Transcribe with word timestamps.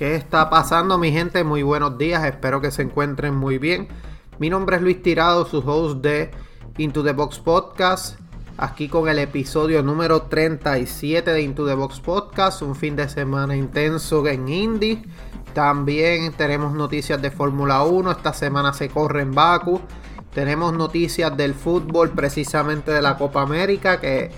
¿Qué 0.00 0.14
está 0.14 0.48
pasando 0.48 0.96
mi 0.96 1.12
gente? 1.12 1.44
Muy 1.44 1.62
buenos 1.62 1.98
días, 1.98 2.24
espero 2.24 2.62
que 2.62 2.70
se 2.70 2.80
encuentren 2.80 3.34
muy 3.34 3.58
bien. 3.58 3.86
Mi 4.38 4.48
nombre 4.48 4.76
es 4.76 4.82
Luis 4.82 5.02
Tirado, 5.02 5.44
su 5.44 5.58
host 5.58 6.00
de 6.00 6.30
Into 6.78 7.04
the 7.04 7.12
Box 7.12 7.38
Podcast. 7.38 8.18
Aquí 8.56 8.88
con 8.88 9.10
el 9.10 9.18
episodio 9.18 9.82
número 9.82 10.22
37 10.22 11.30
de 11.30 11.42
Into 11.42 11.66
the 11.66 11.74
Box 11.74 12.00
Podcast, 12.00 12.62
un 12.62 12.76
fin 12.76 12.96
de 12.96 13.10
semana 13.10 13.54
intenso 13.54 14.26
en 14.26 14.48
Indy. 14.48 15.02
También 15.52 16.32
tenemos 16.32 16.72
noticias 16.72 17.20
de 17.20 17.30
Fórmula 17.30 17.82
1, 17.82 18.10
esta 18.10 18.32
semana 18.32 18.72
se 18.72 18.88
corre 18.88 19.20
en 19.20 19.34
Baku. 19.34 19.82
Tenemos 20.32 20.72
noticias 20.72 21.36
del 21.36 21.52
fútbol, 21.52 22.08
precisamente 22.12 22.90
de 22.90 23.02
la 23.02 23.18
Copa 23.18 23.42
América, 23.42 24.00
que 24.00 24.30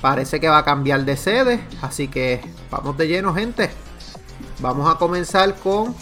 parece 0.00 0.40
que 0.40 0.48
va 0.48 0.58
a 0.58 0.64
cambiar 0.64 1.04
de 1.04 1.16
sede. 1.16 1.60
Así 1.82 2.08
que 2.08 2.40
vamos 2.68 2.96
de 2.96 3.06
lleno, 3.06 3.32
gente. 3.32 3.70
Vamos 4.62 4.88
a 4.88 4.96
comenzar 4.96 5.56
con 5.56 5.92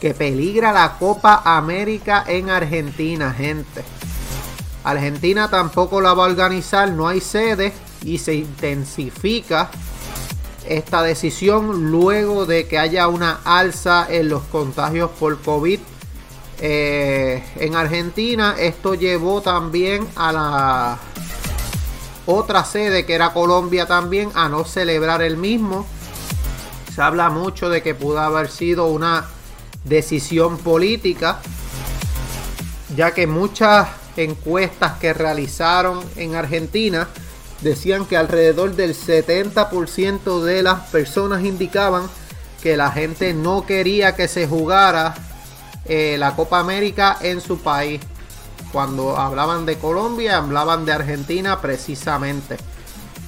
que 0.00 0.12
peligra 0.12 0.72
la 0.72 0.98
Copa 0.98 1.40
América 1.44 2.24
en 2.26 2.50
Argentina, 2.50 3.32
gente. 3.32 3.84
Argentina 4.82 5.48
tampoco 5.48 6.00
la 6.00 6.14
va 6.14 6.24
a 6.24 6.28
organizar, 6.28 6.90
no 6.90 7.06
hay 7.06 7.20
sede 7.20 7.72
y 8.02 8.18
se 8.18 8.34
intensifica 8.34 9.70
esta 10.68 11.04
decisión 11.04 11.92
luego 11.92 12.44
de 12.44 12.66
que 12.66 12.76
haya 12.76 13.06
una 13.06 13.38
alza 13.44 14.08
en 14.10 14.28
los 14.28 14.42
contagios 14.42 15.12
por 15.12 15.40
COVID 15.40 15.78
eh, 16.58 17.44
en 17.54 17.76
Argentina. 17.76 18.56
Esto 18.58 18.94
llevó 18.94 19.42
también 19.42 20.08
a 20.16 20.32
la 20.32 20.98
otra 22.26 22.64
sede 22.64 23.06
que 23.06 23.14
era 23.14 23.32
Colombia 23.32 23.86
también 23.86 24.32
a 24.34 24.48
no 24.48 24.64
celebrar 24.64 25.22
el 25.22 25.36
mismo 25.36 25.86
se 26.96 27.02
habla 27.02 27.28
mucho 27.28 27.68
de 27.68 27.82
que 27.82 27.94
pudo 27.94 28.20
haber 28.20 28.50
sido 28.50 28.86
una 28.86 29.26
decisión 29.84 30.56
política, 30.56 31.40
ya 32.96 33.12
que 33.12 33.26
muchas 33.26 33.88
encuestas 34.16 34.94
que 34.98 35.12
realizaron 35.12 36.02
en 36.16 36.36
Argentina 36.36 37.06
decían 37.60 38.06
que 38.06 38.16
alrededor 38.16 38.76
del 38.76 38.94
70% 38.94 40.40
de 40.42 40.62
las 40.62 40.88
personas 40.88 41.44
indicaban 41.44 42.08
que 42.62 42.78
la 42.78 42.90
gente 42.90 43.34
no 43.34 43.66
quería 43.66 44.16
que 44.16 44.26
se 44.26 44.48
jugara 44.48 45.14
eh, 45.84 46.16
la 46.18 46.34
Copa 46.34 46.60
América 46.60 47.18
en 47.20 47.42
su 47.42 47.58
país. 47.58 48.00
Cuando 48.72 49.18
hablaban 49.18 49.66
de 49.66 49.76
Colombia, 49.76 50.38
hablaban 50.38 50.86
de 50.86 50.92
Argentina 50.92 51.60
precisamente. 51.60 52.56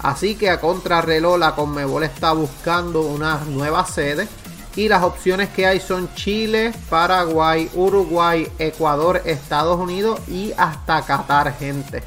Así 0.03 0.37
que 0.37 0.51
a 0.51 0.61
contrarreloj 0.61 1.39
la 1.39 1.55
Conmebol 1.55 2.05
está 2.05 2.33
buscando 2.33 3.03
una 3.03 3.39
nueva 3.47 3.85
sede 3.85 4.29
y 4.77 4.89
las 4.89 5.03
opciones 5.03 5.49
que 5.49 5.67
hay 5.67 5.81
son 5.81 6.09
Chile, 6.15 6.73
Paraguay, 6.89 7.69
Uruguay, 7.75 8.47
Ecuador, 8.61 9.23
Estados 9.25 9.77
Unidos 9.77 10.21
y 10.29 10.53
hasta 10.57 11.03
Qatar, 11.03 11.59
gente. 11.59 12.05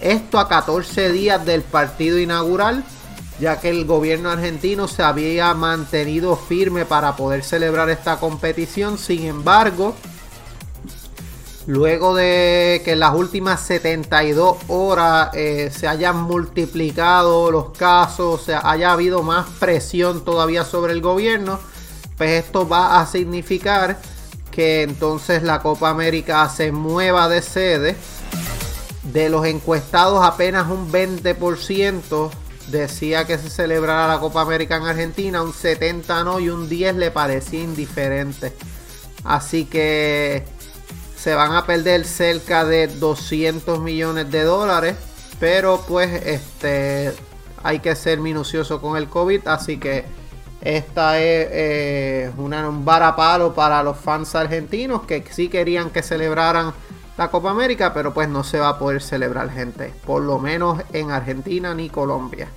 Esto 0.00 0.38
a 0.38 0.48
14 0.48 1.12
días 1.12 1.44
del 1.44 1.60
partido 1.60 2.18
inaugural, 2.18 2.82
ya 3.40 3.60
que 3.60 3.68
el 3.68 3.84
gobierno 3.84 4.30
argentino 4.30 4.88
se 4.88 5.02
había 5.02 5.52
mantenido 5.52 6.34
firme 6.34 6.86
para 6.86 7.14
poder 7.14 7.44
celebrar 7.44 7.90
esta 7.90 8.18
competición. 8.18 8.96
Sin 8.96 9.26
embargo, 9.26 9.94
Luego 11.68 12.14
de 12.14 12.80
que 12.82 12.92
en 12.92 13.00
las 13.00 13.14
últimas 13.14 13.60
72 13.60 14.56
horas 14.68 15.28
eh, 15.34 15.70
se 15.70 15.86
hayan 15.86 16.16
multiplicado 16.16 17.50
los 17.50 17.76
casos, 17.76 18.40
o 18.40 18.42
sea, 18.42 18.62
haya 18.64 18.90
habido 18.90 19.22
más 19.22 19.46
presión 19.60 20.24
todavía 20.24 20.64
sobre 20.64 20.94
el 20.94 21.02
gobierno, 21.02 21.60
pues 22.16 22.42
esto 22.42 22.66
va 22.66 22.98
a 22.98 23.06
significar 23.06 23.98
que 24.50 24.80
entonces 24.80 25.42
la 25.42 25.60
Copa 25.60 25.90
América 25.90 26.48
se 26.48 26.72
mueva 26.72 27.28
de 27.28 27.42
sede. 27.42 27.96
De 29.02 29.28
los 29.28 29.44
encuestados 29.44 30.24
apenas 30.24 30.70
un 30.70 30.90
20% 30.90 32.30
decía 32.68 33.26
que 33.26 33.36
se 33.36 33.50
celebrara 33.50 34.08
la 34.08 34.20
Copa 34.20 34.40
América 34.40 34.76
en 34.76 34.84
Argentina, 34.84 35.42
un 35.42 35.52
70 35.52 36.24
no 36.24 36.40
y 36.40 36.48
un 36.48 36.66
10 36.66 36.96
le 36.96 37.10
parecía 37.10 37.62
indiferente. 37.62 38.54
Así 39.22 39.66
que 39.66 40.44
se 41.18 41.34
van 41.34 41.52
a 41.52 41.66
perder 41.66 42.04
cerca 42.04 42.64
de 42.64 42.86
200 42.86 43.80
millones 43.80 44.30
de 44.30 44.44
dólares. 44.44 44.96
Pero 45.40 45.84
pues 45.86 46.24
este 46.26 47.12
hay 47.62 47.80
que 47.80 47.94
ser 47.96 48.20
minucioso 48.20 48.80
con 48.80 48.96
el 48.96 49.08
COVID. 49.08 49.46
Así 49.48 49.78
que 49.78 50.04
esta 50.60 51.18
es 51.18 51.48
eh, 51.50 52.32
una, 52.36 52.68
un 52.68 52.84
varapalo 52.84 53.52
para 53.52 53.82
los 53.82 53.96
fans 53.98 54.34
argentinos 54.34 55.02
que 55.02 55.24
sí 55.30 55.48
querían 55.48 55.90
que 55.90 56.02
celebraran 56.02 56.72
la 57.16 57.30
Copa 57.30 57.50
América. 57.50 57.92
Pero 57.92 58.14
pues 58.14 58.28
no 58.28 58.44
se 58.44 58.60
va 58.60 58.70
a 58.70 58.78
poder 58.78 59.02
celebrar 59.02 59.50
gente. 59.50 59.92
Por 60.06 60.22
lo 60.22 60.38
menos 60.38 60.80
en 60.92 61.10
Argentina 61.10 61.74
ni 61.74 61.90
Colombia. 61.90 62.48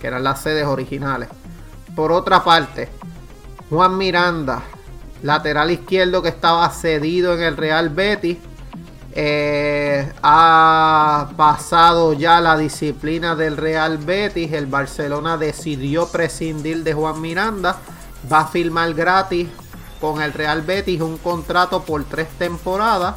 Que 0.00 0.06
eran 0.06 0.24
las 0.24 0.40
sedes 0.40 0.66
originales. 0.66 1.28
Por 1.94 2.12
otra 2.12 2.42
parte, 2.42 2.88
Juan 3.68 3.96
Miranda 3.96 4.62
lateral 5.22 5.70
izquierdo 5.70 6.22
que 6.22 6.28
estaba 6.28 6.68
cedido 6.70 7.34
en 7.34 7.42
el 7.42 7.56
Real 7.56 7.90
Betis. 7.90 8.38
Eh, 9.18 10.12
ha 10.22 11.30
pasado 11.36 12.12
ya 12.12 12.40
la 12.40 12.56
disciplina 12.58 13.34
del 13.34 13.56
Real 13.56 13.98
Betis. 13.98 14.52
El 14.52 14.66
Barcelona 14.66 15.36
decidió 15.36 16.08
prescindir 16.08 16.84
de 16.84 16.92
Juan 16.92 17.20
Miranda. 17.20 17.78
Va 18.30 18.40
a 18.40 18.46
firmar 18.46 18.92
gratis 18.94 19.48
con 20.00 20.20
el 20.20 20.32
Real 20.32 20.62
Betis 20.62 21.00
un 21.00 21.16
contrato 21.18 21.82
por 21.82 22.04
tres 22.04 22.28
temporadas. 22.38 23.14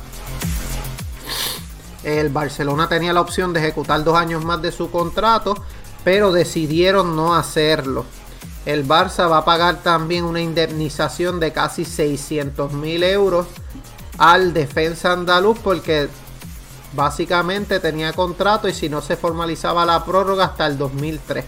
El 2.03 2.29
Barcelona 2.29 2.87
tenía 2.87 3.11
la 3.11 3.21
opción 3.21 3.51
de 3.51 3.59
ejecutar 3.59 4.03
dos 4.03 4.16
años 4.16 4.45
más 4.45 4.61
de 4.61 4.71
su 4.71 4.89
contrato, 4.89 5.55
pero 6.03 6.31
decidieron 6.31 7.16
no 7.16 7.35
hacerlo. 7.35 8.05
El 8.69 8.88
Barça 8.88 9.28
va 9.28 9.40
a 9.40 9.46
pagar 9.46 9.78
también 9.81 10.24
una 10.24 10.41
indemnización 10.41 11.40
de 11.40 11.52
casi 11.52 11.85
600 11.85 12.72
mil 12.74 13.02
euros 13.02 13.47
al 14.19 14.53
defensa 14.53 15.12
andaluz 15.12 15.57
porque 15.57 16.07
básicamente 16.94 17.79
tenía 17.79 18.13
contrato 18.13 18.68
y 18.68 18.74
si 18.75 18.88
no 18.88 19.02
se 19.02 19.18
formalizaba 19.18 19.88
la 19.88 20.06
prórroga 20.06 20.46
hasta 20.46 20.68
el 20.68 20.78
2003. 20.78 21.46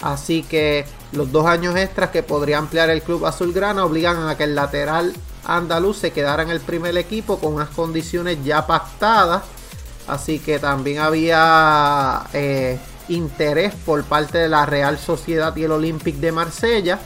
Así 0.00 0.44
que 0.44 0.86
los 1.12 1.30
dos 1.30 1.44
años 1.44 1.76
extras 1.76 2.08
que 2.08 2.22
podría 2.22 2.56
ampliar 2.56 2.88
el 2.88 3.02
club 3.02 3.26
azulgrana 3.26 3.84
obligan 3.84 4.26
a 4.26 4.38
que 4.38 4.44
el 4.44 4.54
lateral 4.54 5.12
andaluz 5.44 5.98
se 5.98 6.12
quedara 6.12 6.42
en 6.42 6.48
el 6.48 6.60
primer 6.60 6.96
equipo 6.96 7.38
con 7.38 7.52
unas 7.52 7.68
condiciones 7.68 8.42
ya 8.42 8.66
pactadas. 8.66 9.42
Así 10.08 10.38
que 10.38 10.58
también 10.58 11.00
había 11.00 12.22
eh, 12.32 12.78
interés 13.08 13.74
por 13.74 14.02
parte 14.04 14.38
de 14.38 14.48
la 14.48 14.66
Real 14.66 14.98
Sociedad 14.98 15.54
y 15.56 15.64
el 15.64 15.72
Olympique 15.72 16.18
de 16.18 16.32
Marsella. 16.32 16.98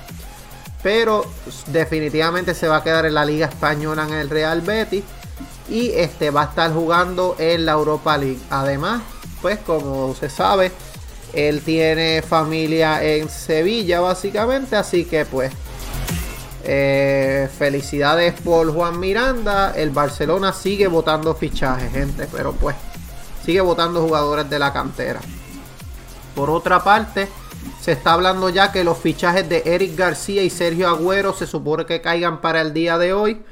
Pero 0.82 1.26
definitivamente 1.66 2.54
se 2.54 2.68
va 2.68 2.76
a 2.76 2.82
quedar 2.82 3.04
en 3.06 3.14
la 3.14 3.24
Liga 3.24 3.46
Española 3.46 4.04
en 4.08 4.14
el 4.14 4.30
Real 4.30 4.62
Betis. 4.62 5.04
Y 5.68 5.90
este 5.90 6.30
va 6.30 6.42
a 6.42 6.44
estar 6.46 6.72
jugando 6.72 7.36
en 7.38 7.66
la 7.66 7.72
Europa 7.72 8.16
League. 8.16 8.40
Además, 8.50 9.02
pues 9.40 9.58
como 9.58 10.14
se 10.14 10.28
sabe, 10.28 10.72
él 11.32 11.60
tiene 11.62 12.22
familia 12.22 13.04
en 13.04 13.28
Sevilla 13.28 14.00
básicamente. 14.00 14.76
Así 14.76 15.04
que 15.04 15.26
pues 15.26 15.52
eh, 16.64 17.48
felicidades 17.56 18.40
por 18.40 18.72
Juan 18.72 18.98
Miranda. 18.98 19.72
El 19.76 19.90
Barcelona 19.90 20.52
sigue 20.52 20.88
votando 20.88 21.34
fichajes, 21.34 21.92
gente. 21.92 22.26
Pero 22.32 22.52
pues 22.52 22.74
sigue 23.44 23.60
votando 23.60 24.02
jugadores 24.02 24.48
de 24.48 24.58
la 24.58 24.72
cantera. 24.72 25.20
Por 26.34 26.50
otra 26.50 26.82
parte, 26.82 27.28
se 27.80 27.92
está 27.92 28.12
hablando 28.12 28.48
ya 28.48 28.72
que 28.72 28.84
los 28.84 28.98
fichajes 28.98 29.48
de 29.48 29.62
Eric 29.64 29.96
García 29.96 30.42
y 30.42 30.50
Sergio 30.50 30.88
Agüero 30.88 31.32
se 31.32 31.46
supone 31.46 31.86
que 31.86 32.00
caigan 32.00 32.40
para 32.40 32.60
el 32.60 32.72
día 32.72 32.98
de 32.98 33.12
hoy, 33.12 33.42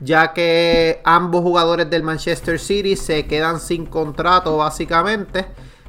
ya 0.00 0.32
que 0.32 1.00
ambos 1.04 1.42
jugadores 1.42 1.88
del 1.88 2.02
Manchester 2.02 2.58
City 2.58 2.96
se 2.96 3.26
quedan 3.26 3.60
sin 3.60 3.86
contrato 3.86 4.56
básicamente. 4.56 5.46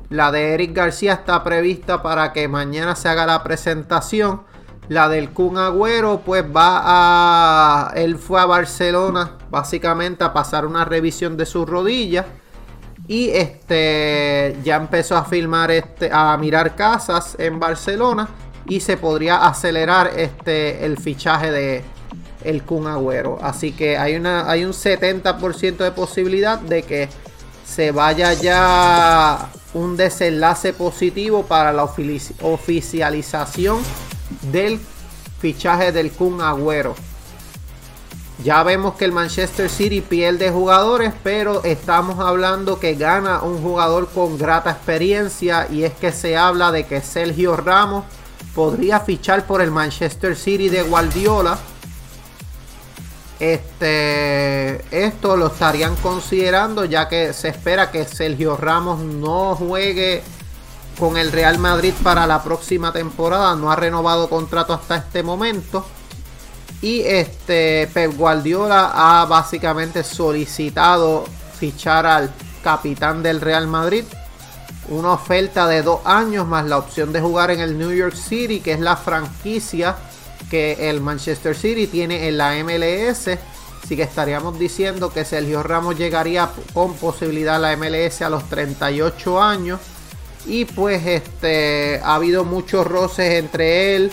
La 0.09 0.31
de 0.31 0.53
Eric 0.53 0.73
García 0.73 1.13
está 1.13 1.43
prevista 1.43 2.01
para 2.01 2.31
que 2.31 2.47
mañana 2.47 2.95
se 2.95 3.09
haga 3.09 3.25
la 3.25 3.43
presentación, 3.43 4.43
La 4.87 5.09
del 5.09 5.31
Kun 5.31 5.57
Agüero, 5.57 6.21
pues 6.25 6.45
va 6.45 6.81
a. 6.85 7.91
Él 7.93 8.17
fue 8.17 8.39
a 8.39 8.45
Barcelona, 8.45 9.31
básicamente, 9.49 10.23
a 10.23 10.31
pasar 10.31 10.65
una 10.65 10.85
revisión 10.85 11.35
de 11.35 11.45
sus 11.45 11.67
rodillas. 11.67 12.25
Y 13.07 13.29
este 13.29 14.57
ya 14.63 14.75
empezó 14.75 15.15
a 15.15 15.23
filmar 15.23 15.71
este, 15.71 16.09
a 16.11 16.35
mirar 16.37 16.75
casas 16.75 17.35
en 17.39 17.59
Barcelona. 17.59 18.27
Y 18.67 18.81
se 18.81 18.97
podría 18.97 19.47
acelerar 19.47 20.11
este 20.17 20.85
el 20.85 20.97
fichaje 20.97 21.51
de 21.51 21.83
el 22.43 22.63
Kun 22.63 22.87
Agüero. 22.87 23.39
Así 23.41 23.71
que 23.71 23.97
hay 23.97 24.15
una. 24.15 24.49
Hay 24.49 24.65
un 24.65 24.73
70% 24.73 25.77
de 25.77 25.91
posibilidad 25.91 26.59
de 26.59 26.83
que 26.83 27.09
se 27.65 27.91
vaya 27.91 28.33
ya 28.33 29.49
un 29.73 29.97
desenlace 29.97 30.73
positivo 30.73 31.43
para 31.43 31.71
la 31.71 31.83
oficialización 31.83 33.79
del 34.51 34.79
fichaje 35.39 35.91
del 35.91 36.11
Kun 36.11 36.41
Agüero. 36.41 36.95
Ya 38.43 38.61
vemos 38.61 38.95
que 38.95 39.05
el 39.05 39.11
Manchester 39.11 39.67
City 39.67 40.01
pierde 40.01 40.51
jugadores, 40.51 41.11
pero 41.23 41.63
estamos 41.63 42.19
hablando 42.19 42.79
que 42.79 42.93
gana 42.93 43.41
un 43.41 43.61
jugador 43.63 44.09
con 44.09 44.37
grata 44.37 44.69
experiencia 44.69 45.67
y 45.71 45.83
es 45.83 45.93
que 45.93 46.11
se 46.11 46.37
habla 46.37 46.71
de 46.71 46.85
que 46.85 47.01
Sergio 47.01 47.57
Ramos 47.57 48.05
podría 48.53 48.99
fichar 48.99 49.47
por 49.47 49.61
el 49.61 49.71
Manchester 49.71 50.35
City 50.35 50.69
de 50.69 50.83
Guardiola. 50.83 51.57
Este, 53.39 55.05
esto 55.05 55.35
lo 55.35 55.47
estarían 55.47 55.95
considerando 55.97 56.85
ya 56.85 57.07
que 57.07 57.33
se 57.33 57.49
espera 57.49 57.91
que 57.91 58.05
Sergio 58.05 58.55
Ramos 58.55 58.99
no 58.99 59.55
juegue 59.55 60.23
con 60.99 61.17
el 61.17 61.31
Real 61.31 61.57
Madrid 61.57 61.93
para 62.03 62.27
la 62.27 62.43
próxima 62.43 62.91
temporada. 62.91 63.55
No 63.55 63.71
ha 63.71 63.75
renovado 63.75 64.29
contrato 64.29 64.73
hasta 64.73 64.97
este 64.97 65.23
momento. 65.23 65.85
Y 66.81 67.01
este 67.01 67.89
Pep 67.93 68.15
Guardiola 68.15 68.91
ha 68.93 69.25
básicamente 69.25 70.03
solicitado 70.03 71.25
fichar 71.59 72.05
al 72.05 72.31
capitán 72.63 73.23
del 73.23 73.41
Real 73.41 73.67
Madrid. 73.67 74.03
Una 74.89 75.13
oferta 75.13 75.67
de 75.67 75.81
dos 75.81 76.01
años 76.05 76.47
más 76.47 76.65
la 76.65 76.77
opción 76.77 77.11
de 77.11 77.19
jugar 77.19 77.51
en 77.51 77.59
el 77.59 77.77
New 77.77 77.91
York 77.91 78.15
City, 78.15 78.59
que 78.59 78.73
es 78.73 78.79
la 78.79 78.95
franquicia 78.95 79.95
que 80.49 80.89
el 80.89 81.01
Manchester 81.01 81.55
City 81.55 81.87
tiene 81.87 82.27
en 82.27 82.37
la 82.37 82.53
MLS. 82.63 83.37
Así 83.83 83.95
que 83.95 84.03
estaríamos 84.03 84.59
diciendo 84.59 85.11
que 85.11 85.25
Sergio 85.25 85.63
Ramos 85.63 85.97
llegaría 85.97 86.49
con 86.73 86.93
posibilidad 86.95 87.55
a 87.55 87.59
la 87.59 87.75
MLS 87.75 88.21
a 88.21 88.29
los 88.29 88.47
38 88.49 89.41
años. 89.41 89.79
Y 90.45 90.65
pues 90.65 91.05
este 91.05 91.99
ha 92.03 92.15
habido 92.15 92.45
muchos 92.45 92.87
roces 92.87 93.33
entre 93.33 93.95
él, 93.95 94.11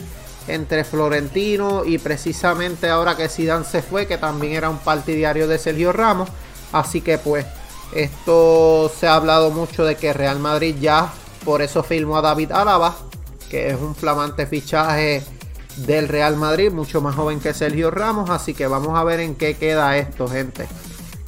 entre 0.48 0.84
Florentino 0.84 1.84
y 1.84 1.98
precisamente 1.98 2.88
ahora 2.88 3.16
que 3.16 3.28
Zidane 3.28 3.64
se 3.64 3.82
fue, 3.82 4.06
que 4.06 4.18
también 4.18 4.54
era 4.54 4.70
un 4.70 4.78
partidario 4.78 5.48
de 5.48 5.58
Sergio 5.58 5.92
Ramos. 5.92 6.28
Así 6.72 7.00
que 7.00 7.18
pues 7.18 7.46
esto 7.94 8.90
se 8.98 9.06
ha 9.06 9.14
hablado 9.14 9.50
mucho 9.50 9.84
de 9.84 9.96
que 9.96 10.12
Real 10.12 10.38
Madrid 10.38 10.76
ya 10.80 11.12
por 11.44 11.62
eso 11.62 11.82
firmó 11.82 12.16
a 12.16 12.22
David 12.22 12.52
Álava, 12.52 12.96
que 13.50 13.70
es 13.70 13.80
un 13.80 13.94
flamante 13.94 14.46
fichaje 14.46 15.22
del 15.76 16.08
Real 16.08 16.36
Madrid, 16.36 16.70
mucho 16.70 17.00
más 17.00 17.14
joven 17.14 17.40
que 17.40 17.52
Sergio 17.52 17.90
Ramos, 17.90 18.30
así 18.30 18.54
que 18.54 18.66
vamos 18.66 18.98
a 18.98 19.04
ver 19.04 19.20
en 19.20 19.34
qué 19.34 19.56
queda 19.56 19.96
esto, 19.96 20.28
gente. 20.28 20.66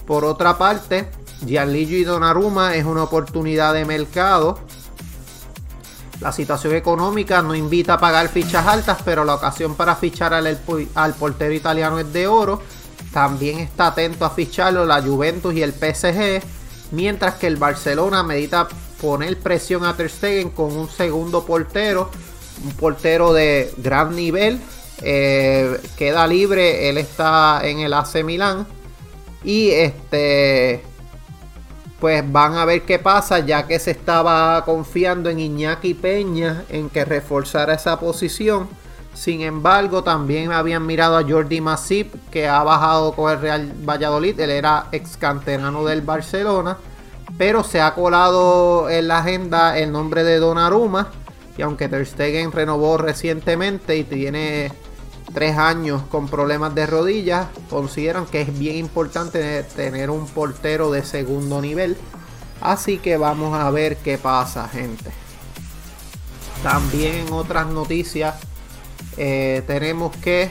Por 0.06 0.24
otra 0.24 0.56
parte, 0.56 1.08
Gianluigi 1.44 2.04
Donnarumma 2.04 2.74
es 2.76 2.84
una 2.84 3.04
oportunidad 3.04 3.74
de 3.74 3.84
mercado 3.84 4.58
la 6.20 6.32
situación 6.32 6.74
económica 6.74 7.42
no 7.42 7.54
invita 7.54 7.94
a 7.94 7.98
pagar 7.98 8.28
fichas 8.28 8.66
altas, 8.66 8.98
pero 9.04 9.24
la 9.24 9.34
ocasión 9.34 9.74
para 9.74 9.96
fichar 9.96 10.32
al, 10.32 11.14
portero 11.18 11.52
italiano 11.52 11.98
es 11.98 12.12
de 12.12 12.26
oro. 12.26 12.62
También 13.12 13.58
está 13.58 13.88
atento 13.88 14.24
a 14.24 14.30
ficharlo 14.30 14.84
la 14.84 15.02
Juventus 15.02 15.54
y 15.54 15.62
el 15.62 15.72
PSG, 15.72 16.42
mientras 16.92 17.34
que 17.34 17.46
el 17.46 17.56
Barcelona 17.56 18.22
medita 18.22 18.68
poner 19.00 19.38
presión 19.38 19.84
a 19.84 19.94
Ter 19.94 20.10
Stegen 20.10 20.50
con 20.50 20.76
un 20.76 20.88
segundo 20.88 21.44
portero, 21.44 22.10
un 22.64 22.72
portero 22.72 23.32
de 23.32 23.72
gran 23.76 24.16
nivel. 24.16 24.60
Eh, 25.02 25.78
queda 25.96 26.26
libre, 26.26 26.88
él 26.88 26.96
está 26.96 27.60
en 27.62 27.80
el 27.80 27.92
AC 27.92 28.24
Milán 28.24 28.66
y 29.44 29.70
este 29.70 30.82
pues 32.00 32.30
van 32.30 32.54
a 32.54 32.64
ver 32.64 32.82
qué 32.82 32.98
pasa, 32.98 33.38
ya 33.40 33.66
que 33.66 33.78
se 33.78 33.92
estaba 33.92 34.64
confiando 34.64 35.30
en 35.30 35.40
Iñaki 35.40 35.94
Peña 35.94 36.64
en 36.68 36.90
que 36.90 37.04
reforzara 37.04 37.74
esa 37.74 37.98
posición. 37.98 38.68
Sin 39.14 39.40
embargo, 39.40 40.04
también 40.04 40.52
habían 40.52 40.84
mirado 40.84 41.16
a 41.16 41.22
Jordi 41.22 41.62
Masip, 41.62 42.14
que 42.30 42.46
ha 42.48 42.62
bajado 42.62 43.12
con 43.12 43.32
el 43.32 43.40
Real 43.40 43.72
Valladolid. 43.88 44.38
Él 44.38 44.50
era 44.50 44.88
ex 44.92 45.16
canterano 45.16 45.86
del 45.86 46.02
Barcelona, 46.02 46.76
pero 47.38 47.64
se 47.64 47.80
ha 47.80 47.94
colado 47.94 48.90
en 48.90 49.08
la 49.08 49.18
agenda 49.20 49.78
el 49.78 49.90
nombre 49.90 50.22
de 50.22 50.38
Donnarumma. 50.38 51.12
Y 51.56 51.62
aunque 51.62 51.88
Ter 51.88 52.04
Stegen 52.04 52.52
renovó 52.52 52.98
recientemente 52.98 53.96
y 53.96 54.04
tiene 54.04 54.70
tres 55.36 55.58
años 55.58 56.00
con 56.10 56.28
problemas 56.28 56.74
de 56.74 56.86
rodillas, 56.86 57.48
consideran 57.68 58.24
que 58.24 58.40
es 58.40 58.58
bien 58.58 58.76
importante 58.76 59.64
tener 59.64 60.08
un 60.08 60.26
portero 60.26 60.90
de 60.90 61.04
segundo 61.04 61.60
nivel. 61.60 61.94
Así 62.62 62.96
que 62.96 63.18
vamos 63.18 63.54
a 63.54 63.70
ver 63.70 63.98
qué 63.98 64.16
pasa, 64.16 64.66
gente. 64.66 65.10
También 66.62 67.26
en 67.26 67.34
otras 67.34 67.66
noticias 67.66 68.36
eh, 69.18 69.62
tenemos 69.66 70.16
que 70.16 70.50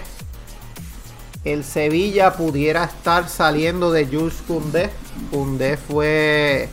el 1.46 1.64
Sevilla 1.64 2.34
pudiera 2.34 2.84
estar 2.84 3.28
saliendo 3.28 3.92
de 3.92 4.06
Jules 4.06 4.44
Koundé. 4.48 4.92
Koundé 5.32 5.78
fue 5.78 6.70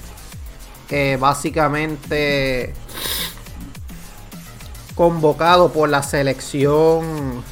eh, 0.91 1.17
básicamente 1.19 2.75
convocado 4.95 5.73
por 5.73 5.89
la 5.89 6.03
selección 6.03 7.43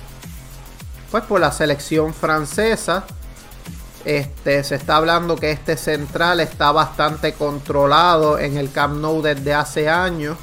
pues 1.10 1.24
por 1.24 1.40
la 1.40 1.52
selección 1.52 2.14
francesa. 2.14 3.04
Este, 4.04 4.64
se 4.64 4.76
está 4.76 4.96
hablando 4.96 5.36
que 5.36 5.50
este 5.50 5.76
central 5.76 6.40
está 6.40 6.72
bastante 6.72 7.34
controlado 7.34 8.38
en 8.38 8.56
el 8.56 8.70
Camp 8.72 8.98
Nou 9.00 9.20
desde 9.20 9.52
hace 9.52 9.88
años. 9.88 10.36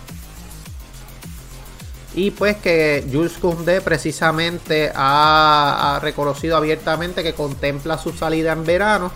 Y 2.14 2.32
pues 2.32 2.58
que 2.58 3.06
Jules 3.12 3.38
Koundé 3.38 3.82
precisamente 3.82 4.92
ha, 4.94 5.96
ha, 5.96 6.00
reconocido 6.00 6.58
abiertamente 6.58 7.22
que 7.24 7.34
contempla 7.34 7.98
su 7.98 8.12
salida 8.12 8.54
en 8.54 8.66
verano. 8.66 9.12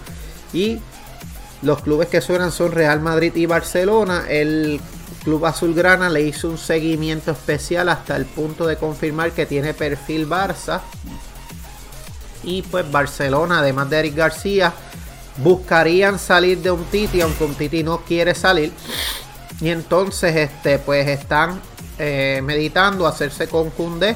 Y 0.53 0.80
los 1.62 1.81
clubes 1.81 2.10
que 2.10 2.22
suenan 2.22 2.51
son 2.51 2.72
Real 2.72 3.01
Madrid 3.01 3.36
y 3.36 3.46
Barcelona. 3.46 4.25
El 4.27 4.79
Club 5.24 5.46
Azulgrana 5.46 6.10
le 6.10 6.22
hizo 6.22 6.50
un 6.50 6.58
seguimiento 6.58 7.31
especial 7.31 7.89
hasta 7.89 8.15
el 8.15 8.25
punto 8.25 8.65
de 8.65 8.77
confirmar 8.77 9.31
que 9.31 9.46
tiene 9.46 9.74
perfil 9.74 10.27
Barça. 10.27 10.81
Y 12.43 12.62
pues 12.63 12.89
Barcelona, 12.91 13.60
además 13.60 13.89
de 13.89 14.00
Eric 14.00 14.15
García, 14.15 14.74
buscarían 15.38 16.19
salir 16.19 16.60
de 16.60 16.71
un 16.71 16.83
Titi, 16.86 17.21
aunque 17.21 17.43
un 17.43 17.55
Titi 17.55 17.83
no 17.83 18.00
quiere 18.00 18.36
salir. 18.36 18.71
Y 19.60 19.69
entonces, 19.69 20.36
este, 20.36 20.79
pues 20.79 21.07
están 21.07 21.62
eh, 22.00 22.41
meditando 22.43 23.05
hacerse 23.05 23.48
con 23.48 23.69
Cundé, 23.69 24.15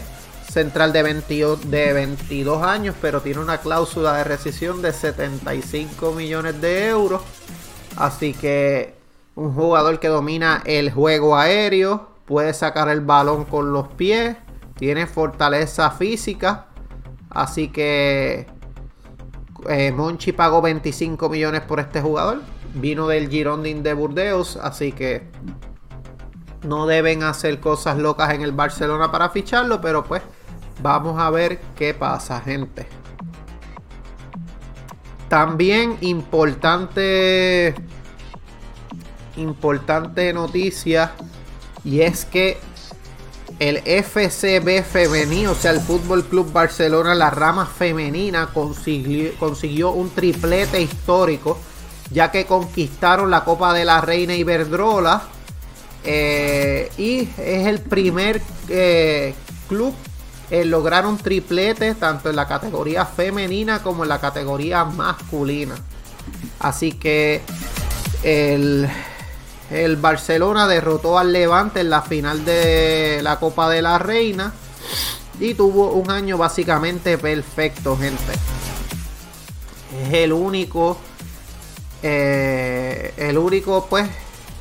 central 0.52 0.92
de 0.92 1.04
22, 1.04 1.70
de 1.70 1.94
22 1.94 2.64
años, 2.64 2.96
pero 3.02 3.22
tiene 3.22 3.40
una 3.40 3.60
cláusula 3.60 4.14
de 4.18 4.24
rescisión 4.24 4.82
de 4.82 4.92
75 4.92 6.14
millones 6.14 6.60
de 6.62 6.88
euros. 6.88 7.22
Así 7.96 8.34
que 8.34 8.96
un 9.36 9.54
jugador 9.54 10.00
que 10.00 10.08
domina 10.08 10.64
el 10.66 10.92
juego 10.92 11.38
aéreo, 11.38 12.10
puede 12.26 12.54
sacar 12.54 12.90
el 12.90 13.02
balón 13.02 13.46
con 13.46 13.72
los 13.72 13.88
pies, 13.90 14.38
tiene 14.78 15.08
fortaleza 15.08 15.92
física 15.92 16.68
Así 17.36 17.68
que 17.68 18.48
eh, 19.70 19.92
Monchi 19.92 20.32
pagó 20.32 20.62
25 20.62 21.30
millones 21.30 21.62
por 21.62 21.80
este 21.80 22.02
jugador. 22.02 22.42
Vino 22.74 23.08
del 23.08 23.30
Girondin 23.30 23.84
de 23.84 23.94
Burdeos, 23.94 24.58
así 24.58 24.92
que 24.92 25.30
no 26.64 26.88
deben 26.88 27.24
hacer 27.24 27.60
cosas 27.60 27.98
locas 27.98 28.34
en 28.34 28.42
el 28.42 28.52
Barcelona 28.52 29.12
para 29.12 29.30
ficharlo, 29.30 29.80
pero 29.82 30.04
pues 30.04 30.24
vamos 30.82 31.22
a 31.22 31.30
ver 31.30 31.60
qué 31.76 31.94
pasa, 31.94 32.42
gente. 32.42 32.88
También 35.30 35.98
importante 36.02 37.76
importante 39.38 40.32
noticia 40.32 41.12
y 41.84 42.02
es 42.02 42.24
que 42.24 42.58
el 43.60 43.78
FCB 43.78 44.84
femenino, 44.84 45.52
o 45.52 45.56
sea, 45.56 45.72
el 45.72 45.80
Fútbol 45.80 46.26
Club 46.26 46.52
Barcelona, 46.52 47.16
la 47.16 47.30
rama 47.30 47.66
femenina, 47.66 48.50
consiguió, 48.54 49.92
un 49.92 50.10
triplete 50.10 50.82
histórico, 50.82 51.58
ya 52.12 52.32
que 52.32 52.46
conquistaron 52.46 53.32
la 53.32 53.44
Copa 53.44 53.74
de 53.74 53.86
la 53.86 54.02
Reina 54.02 54.36
Iberdrola. 54.36 55.24
Eh, 56.04 56.92
y 56.98 57.22
es 57.38 57.66
el 57.66 57.82
primer 57.82 58.40
eh, 58.70 59.34
club 59.68 59.96
eh, 60.52 60.64
lograron 60.64 61.18
triplete 61.18 61.96
tanto 61.96 62.30
en 62.30 62.36
la 62.36 62.48
categoría 62.48 63.04
femenina 63.06 63.82
como 63.82 64.04
en 64.04 64.10
la 64.10 64.20
categoría 64.20 64.86
masculina. 64.86 65.74
Así 66.60 66.92
que 66.92 67.42
el, 68.22 68.88
el 69.70 69.96
Barcelona 69.98 70.68
derrotó 70.68 71.18
al 71.18 71.34
Levante 71.34 71.80
en 71.80 71.90
la 71.90 72.02
final 72.02 72.46
de 72.46 73.20
la 73.24 73.40
Copa 73.40 73.70
de 73.70 73.82
la 73.82 73.98
Reina 73.98 74.54
y 75.40 75.54
tuvo 75.54 75.92
un 75.92 76.12
año 76.12 76.38
básicamente 76.38 77.18
perfecto, 77.18 77.98
gente. 77.98 78.34
Es 80.04 80.14
el 80.14 80.34
único, 80.34 80.98
eh, 82.04 83.14
el 83.18 83.38
único 83.38 83.88
pues 83.90 84.08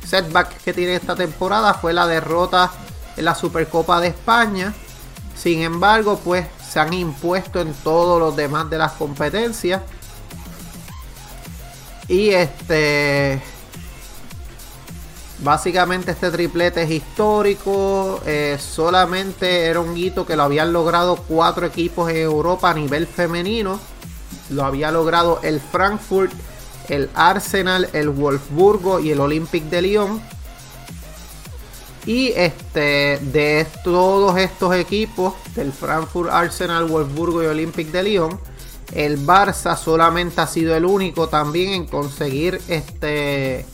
setback 0.05 0.57
que 0.63 0.73
tiene 0.73 0.95
esta 0.95 1.15
temporada 1.15 1.73
fue 1.73 1.93
la 1.93 2.07
derrota 2.07 2.71
en 3.15 3.25
la 3.25 3.35
Supercopa 3.35 4.01
de 4.01 4.07
España. 4.07 4.73
Sin 5.35 5.61
embargo, 5.61 6.19
pues 6.23 6.47
se 6.67 6.79
han 6.79 6.93
impuesto 6.93 7.61
en 7.61 7.73
todos 7.73 8.19
los 8.19 8.35
demás 8.35 8.69
de 8.69 8.77
las 8.77 8.93
competencias. 8.93 9.81
Y 12.07 12.29
este 12.29 13.41
Básicamente 15.39 16.11
este 16.11 16.31
triplete 16.31 16.83
es 16.83 16.91
histórico, 16.91 18.21
eh, 18.25 18.57
solamente 18.59 19.65
era 19.65 19.81
un 19.81 19.97
hito 19.97 20.25
que 20.25 20.35
lo 20.35 20.43
habían 20.43 20.71
logrado 20.71 21.17
cuatro 21.17 21.65
equipos 21.65 22.09
en 22.09 22.17
Europa 22.17 22.69
a 22.69 22.73
nivel 22.73 23.05
femenino. 23.05 23.79
Lo 24.49 24.63
había 24.63 24.91
logrado 24.91 25.39
el 25.43 25.59
Frankfurt, 25.59 26.31
el 26.87 27.09
Arsenal, 27.15 27.89
el 27.91 28.09
Wolfsburgo 28.09 28.99
y 28.99 29.11
el 29.11 29.19
Olympic 29.19 29.63
de 29.65 29.81
Lyon. 29.81 30.21
Y 32.05 32.27
este, 32.35 33.19
de 33.19 33.67
todos 33.83 34.37
estos 34.37 34.73
equipos, 34.75 35.33
del 35.55 35.73
Frankfurt, 35.73 36.29
Arsenal, 36.31 36.85
Wolfsburgo 36.85 37.43
y 37.43 37.47
Olympic 37.47 37.91
de 37.91 38.03
Lyon, 38.03 38.39
el 38.93 39.19
Barça 39.25 39.75
solamente 39.75 40.39
ha 40.39 40.47
sido 40.47 40.75
el 40.75 40.85
único 40.85 41.27
también 41.27 41.73
en 41.73 41.87
conseguir 41.87 42.61
este 42.67 43.65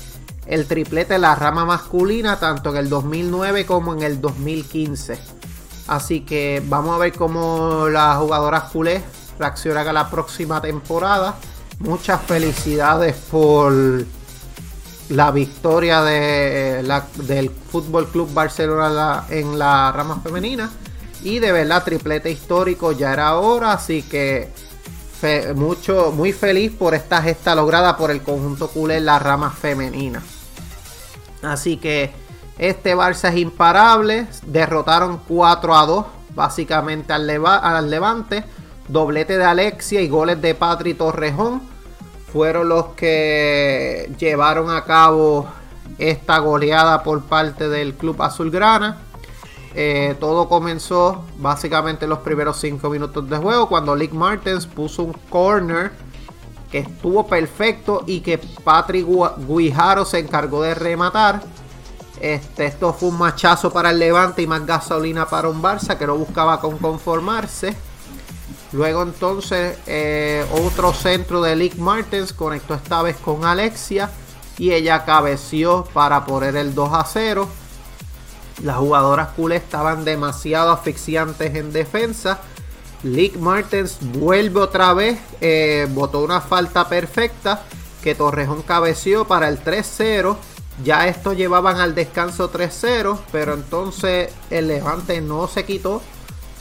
el 0.45 0.65
triplete 0.65 1.15
en 1.15 1.21
la 1.21 1.36
rama 1.36 1.65
masculina, 1.65 2.39
tanto 2.39 2.71
en 2.71 2.77
el 2.77 2.89
2009 2.89 3.65
como 3.65 3.93
en 3.93 4.01
el 4.01 4.19
2015. 4.19 5.19
Así 5.88 6.21
que 6.21 6.62
vamos 6.65 6.95
a 6.95 7.00
ver 7.00 7.13
cómo 7.13 7.88
las 7.89 8.17
jugadoras 8.17 8.63
culés 8.71 9.03
reaccionan 9.38 9.88
a 9.88 9.93
la 9.93 10.10
próxima 10.10 10.62
temporada. 10.62 11.36
Muchas 11.79 12.21
felicidades 12.21 13.15
por 13.15 13.74
la 15.10 15.31
victoria 15.31 16.01
de 16.01 16.83
del 17.15 17.50
Fútbol 17.50 18.07
Club 18.07 18.33
Barcelona 18.33 19.25
en 19.29 19.60
la 19.60 19.91
rama 19.91 20.21
femenina. 20.21 20.71
Y 21.24 21.39
de 21.39 21.51
verdad, 21.51 21.83
triplete 21.83 22.31
histórico 22.31 22.91
ya 22.93 23.13
era 23.13 23.38
hora. 23.38 23.74
Así 23.74 24.03
que 24.03 24.50
mucho, 25.56 26.12
muy 26.12 26.34
feliz 26.34 26.72
por 26.72 26.94
esta 26.94 27.22
gesta 27.22 27.56
lograda 27.56 27.98
por 27.98 28.12
el 28.12 28.22
conjunto 28.22 28.68
culé 28.70 28.98
en 28.98 29.06
la 29.06 29.20
rama 29.20 29.51
femenina. 29.51 30.22
Así 31.42 31.78
que 31.78 32.12
este 32.58 32.96
Barça 32.96 33.30
es 33.30 33.38
imparable. 33.38 34.28
Derrotaron 34.46 35.22
4 35.28 35.75
a 35.75 35.86
2 35.86 36.06
básicamente 36.36 37.13
al, 37.13 37.28
Levante. 37.90 38.44
Doblete 38.88 39.38
de 39.38 39.46
Alexia 39.46 40.01
y 40.01 40.08
goles 40.08 40.42
de 40.42 40.54
Patri 40.54 40.94
Torrejón 40.94 41.62
fueron 42.32 42.70
los 42.70 42.88
que 42.88 44.12
llevaron 44.18 44.70
a 44.70 44.84
cabo 44.86 45.48
esta 45.98 46.40
goleada 46.40 47.04
por 47.04 47.24
parte 47.24 47.68
del 47.68 47.94
club 47.94 48.22
azulgrana. 48.22 48.98
Eh, 49.74 50.16
todo 50.20 50.50
comenzó 50.50 51.24
básicamente 51.38 52.06
en 52.06 52.10
los 52.10 52.20
primeros 52.20 52.60
5 52.60 52.90
minutos 52.90 53.30
de 53.30 53.38
juego 53.38 53.70
cuando 53.70 53.96
Lick 53.96 54.12
Martens 54.12 54.66
puso 54.66 55.04
un 55.04 55.13
corner 55.30 55.92
que 56.72 56.80
estuvo 56.80 57.25
perfecto 57.25 58.04
y 58.06 58.22
que 58.22 58.38
Patrick 58.38 59.08
Guijaro 59.48 60.06
se 60.06 60.20
encargó 60.20 60.62
de 60.63 60.74
rematar. 60.74 61.42
Este, 62.20 62.66
esto 62.66 62.94
fue 62.94 63.10
un 63.10 63.18
machazo 63.18 63.72
para 63.72 63.90
el 63.90 64.00
Levante 64.00 64.42
y 64.42 64.48
más 64.48 64.66
gasolina 64.66 65.25
para 65.25 65.50
un 65.50 65.62
Barça 65.62 65.98
que 65.98 66.06
no 66.06 66.16
buscaba 66.18 66.60
con 66.60 66.78
conformarse. 66.78 67.75
Luego 68.74 69.04
entonces 69.04 69.78
eh, 69.86 70.46
otro 70.66 70.94
centro 70.94 71.42
de 71.42 71.56
Lick 71.56 71.75
Martens 71.75 72.32
conectó 72.32 72.74
esta 72.74 73.01
vez 73.01 73.18
con 73.18 73.44
Alexia 73.44 74.10
y 74.58 74.72
ella 74.72 75.04
cabeció 75.04 75.84
para 75.94 76.25
poner 76.25 76.56
el 76.56 76.74
2 76.74 76.94
a 76.94 77.04
0. 77.04 77.50
Las 78.63 78.77
jugadoras 78.77 79.29
culés 79.29 79.63
estaban 79.63 80.05
demasiado 80.05 80.72
asfixiantes 80.72 81.55
en 81.55 81.72
defensa 81.74 82.41
Lick 83.03 83.36
Martens 83.38 83.98
vuelve 84.00 84.60
otra 84.60 84.93
vez, 84.93 85.20
eh, 85.39 85.88
botó 85.89 86.20
una 86.20 86.39
falta 86.39 86.88
perfecta 86.88 87.63
que 88.03 88.13
Torrejón 88.13 88.62
cabeció 88.62 89.25
para 89.25 89.50
el 89.50 89.60
3-0. 89.60 90.38
Ya 90.84 91.08
esto 91.08 91.34
llevaban 91.34 91.79
al 91.79 91.96
descanso 91.96 92.51
3-0, 92.51 93.20
pero 93.31 93.53
entonces 93.53 94.31
el 94.50 94.67
Levante 94.67 95.20
no 95.20 95.48
se 95.48 95.65
quitó. 95.65 96.01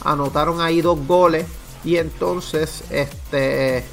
Anotaron 0.03 0.61
ahí 0.61 0.81
dos 0.81 1.05
goles 1.07 1.45
y 1.83 1.97
entonces 1.97 2.83
este 2.89 3.83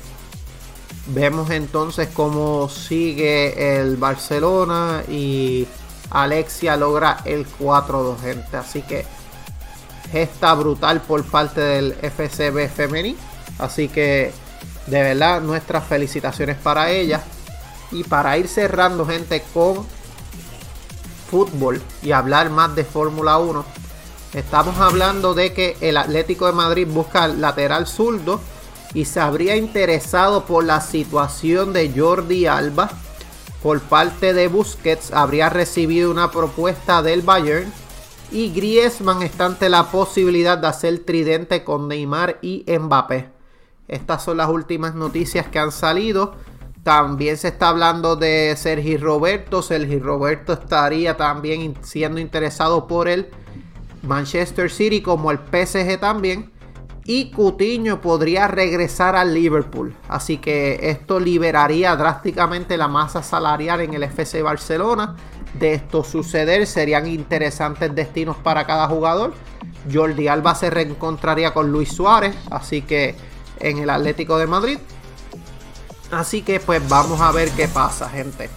vemos 1.07 1.51
entonces 1.51 2.09
cómo 2.13 2.69
sigue 2.69 3.81
el 3.81 3.97
Barcelona 3.97 5.03
y 5.09 5.67
Alexia 6.11 6.77
logra 6.77 7.19
el 7.25 7.47
4-2, 7.47 8.21
gente. 8.21 8.57
Así 8.57 8.83
que 8.83 9.05
gesta 10.11 10.55
brutal 10.55 11.01
por 11.03 11.25
parte 11.25 11.61
del 11.61 11.95
FCB 11.95 12.69
Femení. 12.69 13.17
Así 13.59 13.89
que 13.89 14.33
de 14.87 15.03
verdad 15.03 15.41
nuestras 15.41 15.85
felicitaciones 15.85 16.57
para 16.57 16.91
ella. 16.91 17.23
Y 17.91 18.05
para 18.05 18.37
ir 18.37 18.49
cerrando 18.49 19.07
gente 19.07 19.43
con 19.55 19.87
fútbol 21.31 21.83
y 22.03 22.13
hablar 22.13 22.51
más 22.51 22.75
de 22.75 22.85
Fórmula 22.85 23.39
1. 23.39 23.65
Estamos 24.35 24.79
hablando 24.79 25.35
de 25.35 25.53
que 25.53 25.77
el 25.81 25.97
Atlético 25.97 26.47
de 26.47 26.53
Madrid 26.53 26.87
busca 26.87 27.29
lateral 27.29 27.87
zurdo 27.87 28.41
y 28.95 29.05
se 29.05 29.21
habría 29.21 29.57
interesado 29.57 30.45
por 30.45 30.65
la 30.65 30.81
situación 30.81 31.73
de 31.73 31.93
Jordi 31.95 32.47
Alba. 32.47 32.91
Por 33.63 33.81
parte 33.81 34.35
de 34.35 34.49
Busquets 34.49 35.13
habría 35.13 35.49
recibido 35.49 36.11
una 36.11 36.31
propuesta 36.31 37.03
del 37.03 37.23
Bayern 37.23 37.73
y 38.31 38.51
Griezmann 38.53 39.23
está 39.23 39.47
ante 39.47 39.69
la 39.69 39.91
posibilidad 39.91 40.59
de 40.59 40.69
hacer 40.69 40.99
tridente 41.01 41.65
con 41.65 41.89
Neymar 41.89 42.39
y 42.43 42.65
Mbappé. 42.69 43.31
Estas 43.89 44.23
son 44.23 44.37
las 44.37 44.49
últimas 44.49 44.95
noticias 44.95 45.49
que 45.49 45.59
han 45.59 45.73
salido. 45.73 46.35
También 46.83 47.37
se 47.37 47.49
está 47.49 47.71
hablando 47.71 48.17
de 48.17 48.55
Sergi 48.57 48.97
Roberto. 48.97 49.63
Sergi 49.63 49.99
Roberto 49.99 50.53
estaría 50.53 51.17
también 51.17 51.75
siendo 51.83 52.21
interesado 52.21 52.87
por 52.87 53.09
el 53.09 53.29
Manchester 54.03 54.71
City 54.71 55.01
como 55.01 55.31
el 55.31 55.39
PSG 55.39 55.99
también. 55.99 56.53
Y 57.11 57.31
Cutiño 57.31 58.03
podría 58.03 58.49
regresar 58.49 59.17
al 59.17 59.33
Liverpool. 59.33 59.97
Así 60.09 60.37
que 60.37 60.91
esto 60.91 61.19
liberaría 61.19 61.97
drásticamente 61.97 62.77
la 62.77 62.87
masa 62.87 63.23
salarial 63.23 63.81
en 63.81 63.95
el 63.95 64.03
FC 64.03 64.43
Barcelona 64.43 65.17
de 65.55 65.73
esto 65.73 66.05
suceder 66.05 66.67
serían 66.67 67.07
interesantes 67.07 67.95
destinos 67.95 68.37
para 68.37 68.67
cada 68.67 68.87
jugador. 68.89 69.33
Jordi 69.91 70.29
Alba 70.29 70.55
se 70.55 70.69
reencontraría 70.69 71.55
con 71.55 71.73
Luis 71.73 71.89
Suárez, 71.91 72.37
así 72.51 72.83
que 72.83 73.17
en 73.59 73.79
el 73.79 73.89
Atlético 73.89 74.37
de 74.37 74.47
Madrid. 74.47 74.79
Así 76.11 76.43
que 76.43 76.61
pues 76.61 76.87
vamos 76.91 77.23
a 77.23 77.33
ver 77.33 77.51
qué 77.53 77.69
pasa, 77.69 78.11
gente. 78.11 78.51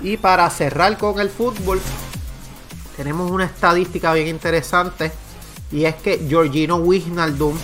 Y 0.00 0.16
para 0.16 0.48
cerrar 0.50 0.96
con 0.96 1.18
el 1.18 1.28
fútbol, 1.28 1.80
tenemos 2.96 3.30
una 3.32 3.46
estadística 3.46 4.12
bien 4.12 4.28
interesante. 4.28 5.10
Y 5.70 5.84
es 5.84 5.94
que 5.96 6.24
Georgino 6.28 6.76
Wijnaldum 6.76 7.56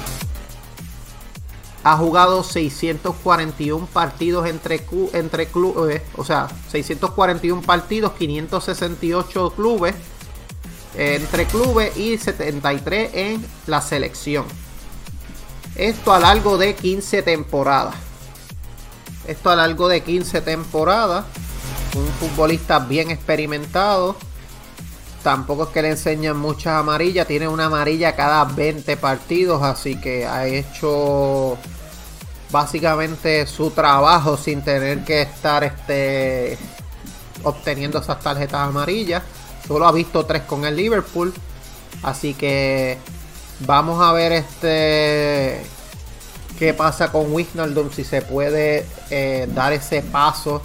ha 1.85 1.97
jugado 1.97 2.45
641 2.45 3.87
partidos 3.87 4.47
entre, 4.47 4.85
entre 5.13 5.47
clubes, 5.47 6.03
o 6.17 6.25
sea, 6.25 6.49
641 6.71 7.63
partidos, 7.63 8.13
568 8.13 9.53
clubes 9.57 9.95
entre 10.95 11.47
clubes 11.47 11.97
y 11.97 12.19
73 12.19 13.11
en 13.15 13.47
la 13.67 13.81
selección. 13.81 14.45
Esto 15.75 16.13
a 16.13 16.21
largo 16.21 16.59
de 16.59 16.75
15 16.75 17.23
temporadas. 17.23 17.95
Esto 19.27 19.51
a 19.51 19.57
largo 19.57 19.89
de 19.89 20.03
15 20.03 20.43
temporadas. 20.43 21.25
Un 21.95 22.07
futbolista 22.21 22.79
bien 22.79 23.11
experimentado. 23.11 24.17
Tampoco 25.23 25.65
es 25.65 25.69
que 25.71 25.83
le 25.83 25.91
enseñan 25.91 26.37
muchas 26.37 26.75
amarillas. 26.75 27.27
Tiene 27.27 27.49
una 27.49 27.67
amarilla 27.67 28.17
cada 28.17 28.45
20 28.45 28.97
partidos. 28.97 29.63
Así 29.63 29.97
que 30.01 30.27
ha 30.27 30.47
hecho 30.47 31.57
básicamente 32.51 33.47
su 33.47 33.71
trabajo 33.71 34.37
sin 34.37 34.63
tener 34.63 35.05
que 35.05 35.23
estar 35.23 35.65
este, 35.65 36.59
obteniendo 37.45 37.99
esas 37.99 38.21
tarjetas 38.21 38.69
amarillas. 38.69 39.23
Solo 39.67 39.87
ha 39.87 39.93
visto 39.93 40.27
tres 40.27 40.43
con 40.43 40.65
el 40.65 40.77
Liverpool. 40.77 41.33
Así 42.03 42.35
que 42.35 42.99
Vamos 43.67 44.03
a 44.03 44.13
ver 44.13 44.33
este 44.33 45.63
qué 46.59 46.75
pasa 46.75 47.13
con 47.13 47.33
Wijnaldum, 47.33 47.91
si 47.93 48.03
se 48.05 48.23
puede 48.23 48.87
eh, 49.11 49.49
dar 49.55 49.73
ese 49.73 50.03
paso 50.03 50.63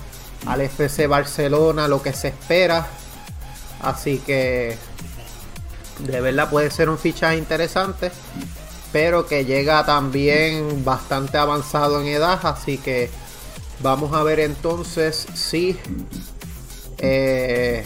al 0.47 0.61
FC 0.61 1.05
Barcelona, 1.05 1.87
lo 1.87 2.01
que 2.01 2.13
se 2.13 2.29
espera. 2.29 2.87
Así 3.87 4.17
que 4.17 4.77
de 5.99 6.19
verdad 6.19 6.49
puede 6.49 6.69
ser 6.71 6.89
un 6.89 6.97
fichaje 6.97 7.37
interesante, 7.37 8.11
pero 8.91 9.25
que 9.25 9.45
llega 9.45 9.85
también 9.85 10.83
bastante 10.83 11.37
avanzado 11.37 12.01
en 12.01 12.07
edad, 12.07 12.37
así 12.43 12.77
que 12.77 13.09
vamos 13.79 14.13
a 14.13 14.23
ver 14.23 14.41
entonces 14.41 15.25
si 15.35 15.79
eh, 16.97 17.85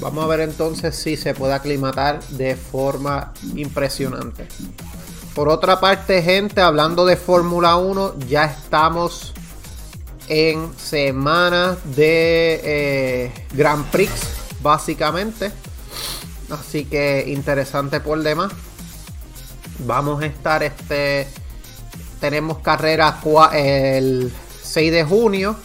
vamos 0.00 0.24
a 0.24 0.28
ver 0.28 0.40
entonces 0.40 0.96
si 0.96 1.18
se 1.18 1.34
puede 1.34 1.52
aclimatar 1.52 2.22
de 2.28 2.56
forma 2.56 3.34
impresionante. 3.54 4.48
Por 5.34 5.50
otra 5.50 5.80
parte, 5.80 6.22
gente, 6.22 6.62
hablando 6.62 7.04
de 7.04 7.18
Fórmula 7.18 7.76
1, 7.76 8.20
ya 8.20 8.44
estamos 8.46 9.34
en 10.28 10.76
semana 10.78 11.76
de 11.84 12.60
eh, 12.64 13.32
Grand 13.52 13.84
Prix, 13.90 14.12
básicamente. 14.60 15.52
Así 16.50 16.84
que 16.84 17.24
interesante 17.28 18.00
por 18.00 18.22
demás. 18.22 18.52
Vamos 19.80 20.22
a 20.22 20.26
estar 20.26 20.62
este. 20.62 21.26
Tenemos 22.20 22.58
carrera 22.58 23.18
el 23.52 24.32
6 24.62 24.92
de 24.92 25.04
junio. 25.04 25.56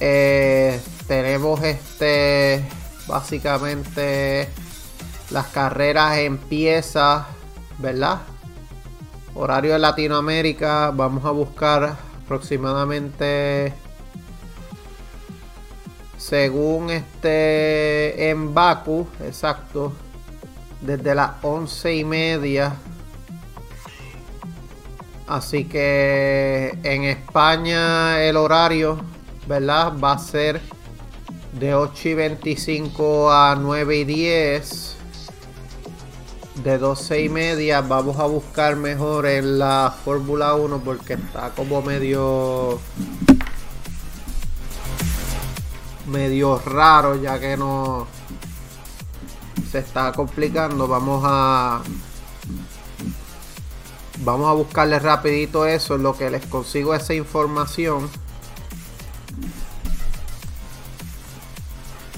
Eh, 0.00 0.80
tenemos 1.06 1.62
este. 1.62 2.64
Básicamente. 3.06 4.48
Las 5.30 5.46
carreras 5.46 6.18
empiezan. 6.18 7.24
¿Verdad? 7.78 8.22
Horario 9.34 9.72
de 9.72 9.78
Latinoamérica. 9.78 10.90
Vamos 10.90 11.24
a 11.24 11.30
buscar 11.30 12.11
aproximadamente 12.24 13.74
según 16.22 16.90
este 16.90 18.30
en 18.30 18.54
Baku, 18.54 19.08
exacto, 19.24 19.92
desde 20.80 21.14
las 21.14 21.32
once 21.42 21.94
y 21.94 22.04
media. 22.04 22.76
Así 25.26 25.64
que 25.64 26.78
en 26.82 27.04
España 27.04 28.22
el 28.22 28.36
horario, 28.36 28.98
¿verdad? 29.48 29.92
Va 29.98 30.12
a 30.12 30.18
ser 30.18 30.60
de 31.58 31.74
8 31.74 32.08
y 32.08 32.14
25 32.14 33.32
a 33.32 33.56
9 33.56 33.96
y 33.96 34.04
10. 34.04 34.91
De 36.62 36.78
12 36.78 37.22
y 37.22 37.28
media 37.28 37.80
vamos 37.80 38.20
a 38.20 38.26
buscar 38.26 38.76
mejor 38.76 39.26
en 39.26 39.58
la 39.58 39.92
Fórmula 40.04 40.54
1 40.54 40.78
porque 40.84 41.14
está 41.14 41.50
como 41.50 41.82
medio 41.82 42.78
medio 46.06 46.60
raro 46.64 47.20
ya 47.20 47.40
que 47.40 47.56
no 47.56 48.06
se 49.72 49.80
está 49.80 50.12
complicando. 50.12 50.86
Vamos 50.86 51.24
a 51.26 51.82
vamos 54.18 54.48
a 54.48 54.52
buscarle 54.52 55.00
rapidito 55.00 55.66
eso 55.66 55.98
lo 55.98 56.16
que 56.16 56.30
les 56.30 56.46
consigo 56.46 56.94
esa 56.94 57.14
información. 57.14 58.08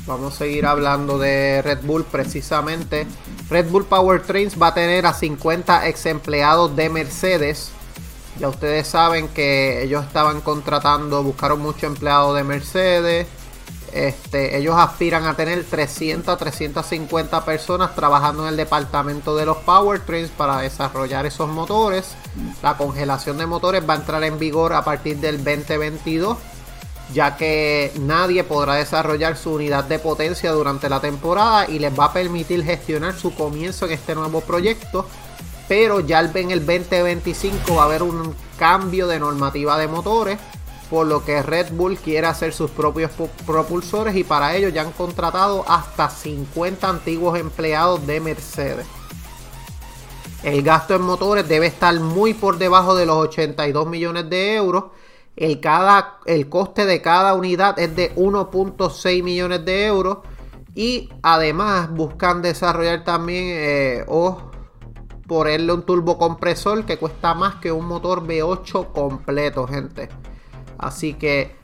Vamos 0.06 0.34
a 0.34 0.38
seguir 0.38 0.66
hablando 0.66 1.18
de 1.18 1.62
Red 1.62 1.80
Bull 1.82 2.04
precisamente. 2.04 3.06
Red 3.49 3.70
Bull 3.70 3.87
Powertrains 3.87 4.61
va 4.61 4.68
a 4.68 4.75
tener 4.75 5.06
a 5.06 5.14
50 5.14 5.88
ex 5.88 6.06
empleados 6.06 6.76
de 6.76 6.90
Mercedes. 6.90 7.70
Ya 8.38 8.49
ustedes 8.49 8.87
saben 8.87 9.28
que 9.28 9.82
ellos 9.82 10.04
estaban 10.04 10.40
contratando, 10.40 11.23
buscaron 11.23 11.61
muchos 11.61 11.84
empleados 11.84 12.36
de 12.36 12.45
Mercedes 12.45 13.26
este, 13.95 14.58
ellos 14.58 14.75
aspiran 14.76 15.25
a 15.25 15.34
tener 15.34 15.62
300 15.62 16.34
a 16.34 16.36
350 16.36 17.45
personas 17.45 17.95
trabajando 17.95 18.43
en 18.43 18.49
el 18.49 18.56
departamento 18.56 19.36
de 19.36 19.47
los 19.47 19.58
powertrains 19.58 20.30
para 20.30 20.58
desarrollar 20.58 21.26
esos 21.26 21.49
motores. 21.49 22.17
La 22.60 22.76
congelación 22.76 23.38
de 23.38 23.47
motores 23.47 23.88
va 23.88 23.95
a 23.95 23.99
entrar 23.99 24.25
en 24.25 24.36
vigor 24.36 24.73
a 24.73 24.82
partir 24.82 25.19
del 25.19 25.36
2022, 25.45 26.36
ya 27.12 27.36
que 27.36 27.93
nadie 28.00 28.45
podrá 28.45 28.75
desarrollar 28.75 29.36
su 29.36 29.52
unidad 29.52 29.84
de 29.84 29.99
potencia 29.99 30.52
durante 30.52 30.88
la 30.88 31.00
temporada 31.00 31.69
y 31.69 31.78
les 31.78 31.99
va 31.99 32.06
a 32.06 32.12
permitir 32.12 32.64
gestionar 32.64 33.14
su 33.14 33.34
comienzo 33.34 33.86
en 33.86 33.93
este 33.93 34.14
nuevo 34.14 34.40
proyecto. 34.40 35.06
Pero 35.69 36.00
ya 36.00 36.21
en 36.21 36.50
el 36.50 36.64
2025 36.64 37.75
va 37.75 37.82
a 37.82 37.84
haber 37.86 38.02
un 38.02 38.34
cambio 38.58 39.06
de 39.06 39.19
normativa 39.19 39.78
de 39.78 39.88
motores 39.88 40.38
por 40.90 41.06
lo 41.06 41.25
que 41.25 41.43
Red 41.43 41.73
Bull 41.73 41.97
quiere 41.97 42.26
hacer 42.26 42.52
sus 42.52 42.71
propios 42.71 43.10
propulsores 43.47 44.14
y 44.14 44.23
para 44.23 44.54
ello 44.54 44.69
ya 44.69 44.82
han 44.82 44.93
contratado 44.93 45.64
hasta 45.67 46.08
50 46.08 46.88
antiguos 46.88 47.38
empleados 47.38 48.06
de 48.06 48.21
Mercedes. 48.21 48.86
El 50.43 50.62
gasto 50.62 50.95
en 50.95 51.02
motores 51.02 51.49
debe 51.49 51.67
estar 51.67 51.99
muy 51.99 52.34
por 52.34 52.58
debajo 52.58 52.95
de 52.95 53.06
los 53.06 53.17
82 53.17 53.86
millones 53.86 54.28
de 54.28 54.54
euros. 54.54 54.84
El, 55.36 55.60
cada, 55.60 56.18
el 56.26 56.49
coste 56.49 56.86
de 56.86 57.02
cada 57.02 57.34
unidad 57.34 57.78
es 57.78 57.94
de 57.97 58.14
1.6 58.14 59.23
millones 59.23 59.64
de 59.64 59.86
euros. 59.86 60.18
Y 60.75 61.08
además 61.23 61.90
buscan 61.90 62.42
desarrollar 62.42 63.04
también 63.04 63.44
eh, 63.47 64.04
o 64.08 64.50
ponerle 65.26 65.73
un 65.73 65.82
turbocompresor 65.82 66.84
que 66.84 66.99
cuesta 66.99 67.34
más 67.34 67.56
que 67.56 67.73
un 67.73 67.86
motor 67.86 68.26
V8 68.26 68.92
completo, 68.92 69.66
gente. 69.66 70.08
Así 70.78 71.14
que 71.14 71.56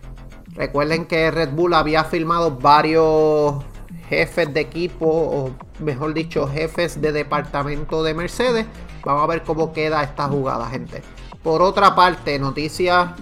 recuerden 0.55 1.07
que 1.07 1.31
Red 1.31 1.51
Bull 1.51 1.75
había 1.75 2.05
filmado 2.05 2.53
varios 2.53 3.65
jefes 4.09 4.53
de 4.53 4.61
equipo, 4.61 5.07
o 5.07 5.51
mejor 5.79 6.15
dicho, 6.15 6.49
jefes 6.49 7.01
de 7.01 7.13
departamento 7.13 8.03
de 8.03 8.15
Mercedes. 8.15 8.67
Vamos 9.05 9.25
a 9.25 9.27
ver 9.27 9.43
cómo 9.43 9.73
queda 9.73 10.03
esta 10.03 10.29
jugada, 10.29 10.67
gente. 10.69 11.03
Por 11.43 11.63
otra 11.63 11.95
parte, 11.95 12.39
noticia 12.39 13.15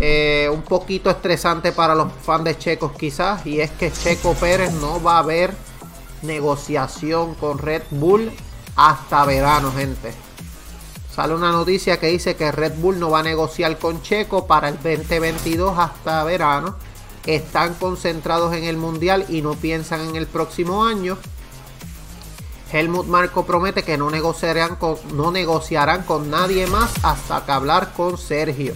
eh, 0.00 0.48
un 0.52 0.62
poquito 0.62 1.10
estresante 1.10 1.72
para 1.72 1.94
los 1.94 2.12
fans 2.12 2.44
de 2.44 2.58
Checos 2.58 2.92
quizás, 2.92 3.46
y 3.46 3.60
es 3.60 3.70
que 3.72 3.92
Checo 3.92 4.34
Pérez 4.34 4.72
no 4.74 5.02
va 5.02 5.16
a 5.16 5.18
haber 5.20 5.54
negociación 6.22 7.34
con 7.34 7.58
Red 7.58 7.82
Bull 7.90 8.30
hasta 8.76 9.24
verano, 9.24 9.72
gente. 9.72 10.12
Sale 11.14 11.34
una 11.34 11.52
noticia 11.52 12.00
que 12.00 12.06
dice 12.06 12.36
que 12.36 12.50
Red 12.50 12.78
Bull 12.78 12.98
no 12.98 13.10
va 13.10 13.20
a 13.20 13.22
negociar 13.22 13.78
con 13.78 14.00
Checo 14.00 14.46
para 14.46 14.68
el 14.68 14.76
2022 14.76 15.78
hasta 15.78 16.24
verano. 16.24 16.76
Están 17.26 17.74
concentrados 17.74 18.54
en 18.54 18.64
el 18.64 18.78
Mundial 18.78 19.26
y 19.28 19.42
no 19.42 19.54
piensan 19.54 20.00
en 20.00 20.16
el 20.16 20.26
próximo 20.26 20.84
año. 20.84 21.18
Helmut 22.72 23.06
Marco 23.06 23.44
promete 23.44 23.82
que 23.82 23.98
no 23.98 24.10
negociarán 24.10 24.76
con, 24.76 24.96
no 25.14 25.30
negociarán 25.30 26.04
con 26.04 26.30
nadie 26.30 26.66
más 26.66 26.92
hasta 27.02 27.44
que 27.44 27.52
hablar 27.52 27.92
con 27.92 28.16
Sergio. 28.16 28.72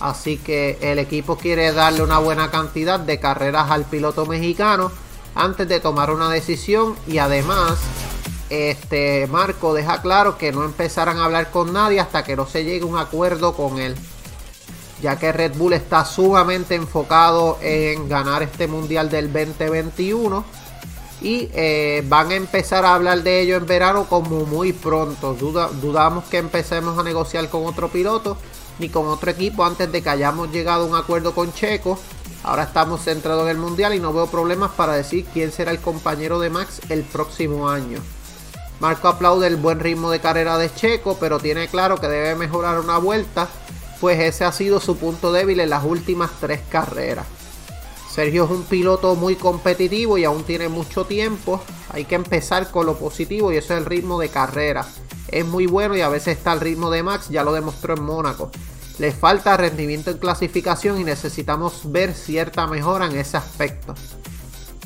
Así 0.00 0.36
que 0.36 0.78
el 0.80 0.98
equipo 0.98 1.36
quiere 1.36 1.72
darle 1.72 2.02
una 2.02 2.18
buena 2.18 2.50
cantidad 2.50 3.00
de 3.00 3.18
carreras 3.18 3.70
al 3.70 3.84
piloto 3.84 4.26
mexicano 4.26 4.90
antes 5.34 5.68
de 5.68 5.80
tomar 5.80 6.10
una 6.10 6.30
decisión 6.30 6.94
y 7.06 7.18
además 7.18 7.78
este 8.50 9.26
Marco 9.26 9.74
deja 9.74 10.02
claro 10.02 10.38
que 10.38 10.52
no 10.52 10.64
empezarán 10.64 11.18
a 11.18 11.24
hablar 11.24 11.50
con 11.50 11.72
nadie 11.72 12.00
hasta 12.00 12.24
que 12.24 12.36
no 12.36 12.46
se 12.46 12.64
llegue 12.64 12.82
a 12.82 12.86
un 12.86 12.98
acuerdo 12.98 13.54
con 13.54 13.78
él. 13.78 13.94
Ya 15.02 15.18
que 15.18 15.32
Red 15.32 15.56
Bull 15.56 15.74
está 15.74 16.04
sumamente 16.04 16.74
enfocado 16.74 17.58
en 17.60 18.08
ganar 18.08 18.42
este 18.42 18.66
mundial 18.66 19.10
del 19.10 19.30
2021. 19.32 20.44
Y 21.22 21.48
eh, 21.54 22.04
van 22.06 22.30
a 22.30 22.34
empezar 22.34 22.84
a 22.84 22.94
hablar 22.94 23.22
de 23.22 23.40
ello 23.40 23.56
en 23.56 23.66
verano 23.66 24.06
como 24.08 24.44
muy 24.44 24.72
pronto. 24.72 25.34
dudamos 25.34 26.24
que 26.26 26.38
empecemos 26.38 26.98
a 26.98 27.02
negociar 27.02 27.48
con 27.50 27.66
otro 27.66 27.88
piloto 27.88 28.36
ni 28.78 28.88
con 28.88 29.06
otro 29.06 29.30
equipo 29.30 29.64
antes 29.64 29.90
de 29.90 30.02
que 30.02 30.10
hayamos 30.10 30.50
llegado 30.50 30.84
a 30.84 30.86
un 30.86 30.94
acuerdo 30.94 31.34
con 31.34 31.52
Checo. 31.52 31.98
Ahora 32.42 32.64
estamos 32.64 33.02
centrados 33.02 33.44
en 33.44 33.50
el 33.50 33.58
mundial 33.58 33.94
y 33.94 34.00
no 34.00 34.12
veo 34.12 34.26
problemas 34.26 34.70
para 34.72 34.92
decir 34.92 35.24
quién 35.32 35.50
será 35.50 35.70
el 35.70 35.80
compañero 35.80 36.38
de 36.38 36.50
Max 36.50 36.80
el 36.88 37.02
próximo 37.02 37.68
año. 37.68 38.00
Marco 38.78 39.08
aplaude 39.08 39.46
el 39.46 39.56
buen 39.56 39.80
ritmo 39.80 40.10
de 40.10 40.20
carrera 40.20 40.58
de 40.58 40.72
Checo, 40.72 41.16
pero 41.18 41.38
tiene 41.38 41.68
claro 41.68 41.96
que 41.96 42.08
debe 42.08 42.34
mejorar 42.34 42.78
una 42.78 42.98
vuelta, 42.98 43.48
pues 44.00 44.20
ese 44.20 44.44
ha 44.44 44.52
sido 44.52 44.80
su 44.80 44.98
punto 44.98 45.32
débil 45.32 45.60
en 45.60 45.70
las 45.70 45.84
últimas 45.84 46.30
tres 46.40 46.60
carreras. 46.68 47.26
Sergio 48.16 48.46
es 48.46 48.50
un 48.50 48.62
piloto 48.62 49.14
muy 49.14 49.36
competitivo 49.36 50.16
y 50.16 50.24
aún 50.24 50.42
tiene 50.42 50.70
mucho 50.70 51.04
tiempo. 51.04 51.60
Hay 51.90 52.06
que 52.06 52.14
empezar 52.14 52.70
con 52.70 52.86
lo 52.86 52.96
positivo 52.96 53.52
y 53.52 53.58
eso 53.58 53.74
es 53.74 53.80
el 53.80 53.84
ritmo 53.84 54.18
de 54.18 54.30
carrera. 54.30 54.86
Es 55.28 55.44
muy 55.44 55.66
bueno 55.66 55.94
y 55.94 56.00
a 56.00 56.08
veces 56.08 56.38
está 56.38 56.54
el 56.54 56.60
ritmo 56.60 56.90
de 56.90 57.02
Max, 57.02 57.28
ya 57.28 57.44
lo 57.44 57.52
demostró 57.52 57.94
en 57.94 58.02
Mónaco. 58.02 58.50
Le 58.98 59.12
falta 59.12 59.58
rendimiento 59.58 60.10
en 60.10 60.16
clasificación 60.16 60.98
y 60.98 61.04
necesitamos 61.04 61.92
ver 61.92 62.14
cierta 62.14 62.66
mejora 62.66 63.04
en 63.04 63.18
ese 63.18 63.36
aspecto. 63.36 63.94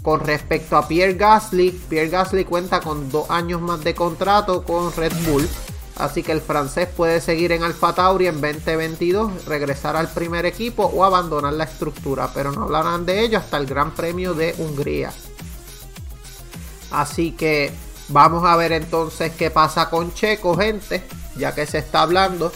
Con 0.02 0.18
respecto 0.18 0.76
a 0.76 0.88
Pierre 0.88 1.14
Gasly, 1.14 1.70
Pierre 1.88 2.08
Gasly 2.08 2.44
cuenta 2.44 2.80
con 2.80 3.12
dos 3.12 3.30
años 3.30 3.60
más 3.60 3.84
de 3.84 3.94
contrato 3.94 4.64
con 4.64 4.92
Red 4.92 5.12
Bull. 5.28 5.48
Así 5.96 6.22
que 6.22 6.32
el 6.32 6.40
francés 6.40 6.88
puede 6.88 7.20
seguir 7.20 7.52
en 7.52 7.62
Alfa 7.62 7.94
Tauri 7.94 8.26
en 8.26 8.40
2022, 8.40 9.44
regresar 9.44 9.96
al 9.96 10.08
primer 10.08 10.46
equipo 10.46 10.84
o 10.84 11.04
abandonar 11.04 11.52
la 11.52 11.64
estructura. 11.64 12.30
Pero 12.32 12.52
no 12.52 12.62
hablarán 12.62 13.04
de 13.04 13.20
ello 13.20 13.38
hasta 13.38 13.56
el 13.58 13.66
Gran 13.66 13.92
Premio 13.92 14.34
de 14.34 14.54
Hungría. 14.58 15.12
Así 16.90 17.32
que 17.32 17.70
vamos 18.08 18.44
a 18.44 18.56
ver 18.56 18.72
entonces 18.72 19.32
qué 19.36 19.50
pasa 19.50 19.90
con 19.90 20.14
Checo, 20.14 20.56
gente. 20.56 21.02
Ya 21.36 21.54
que 21.54 21.66
se 21.66 21.78
está 21.78 22.02
hablando. 22.02 22.50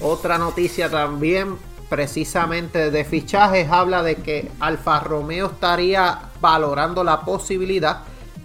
Otra 0.00 0.38
noticia 0.38 0.90
también 0.90 1.56
precisamente 1.88 2.90
de 2.90 3.04
fichajes 3.04 3.70
habla 3.70 4.02
de 4.02 4.16
que 4.16 4.50
Alfa 4.60 5.00
Romeo 5.00 5.46
estaría 5.46 6.30
valorando 6.40 7.04
la 7.04 7.20
posibilidad 7.20 8.00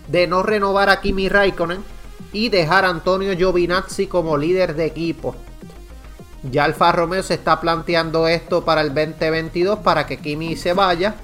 de 0.08 0.28
no 0.28 0.44
renovar 0.44 0.90
a 0.90 1.02
Kimi 1.02 1.30
Raikkonen 1.30 1.84
y 2.34 2.50
dejar 2.50 2.86
a 2.86 2.90
Antonio 2.90 3.36
Giovinazzi 3.36 4.08
como 4.08 4.38
líder 4.38 4.76
de 4.76 4.86
equipo. 4.86 5.36
Ya 6.50 6.64
Alfa 6.64 6.92
Romeo 6.92 7.22
se 7.22 7.36
está 7.36 7.60
planteando 7.60 8.28
esto 8.28 8.66
para 8.66 8.82
el 8.82 8.94
2022 8.94 9.80
para 9.80 10.08
que 10.08 10.18
Kimi 10.18 10.56
se 10.56 10.74
vaya 10.74 11.16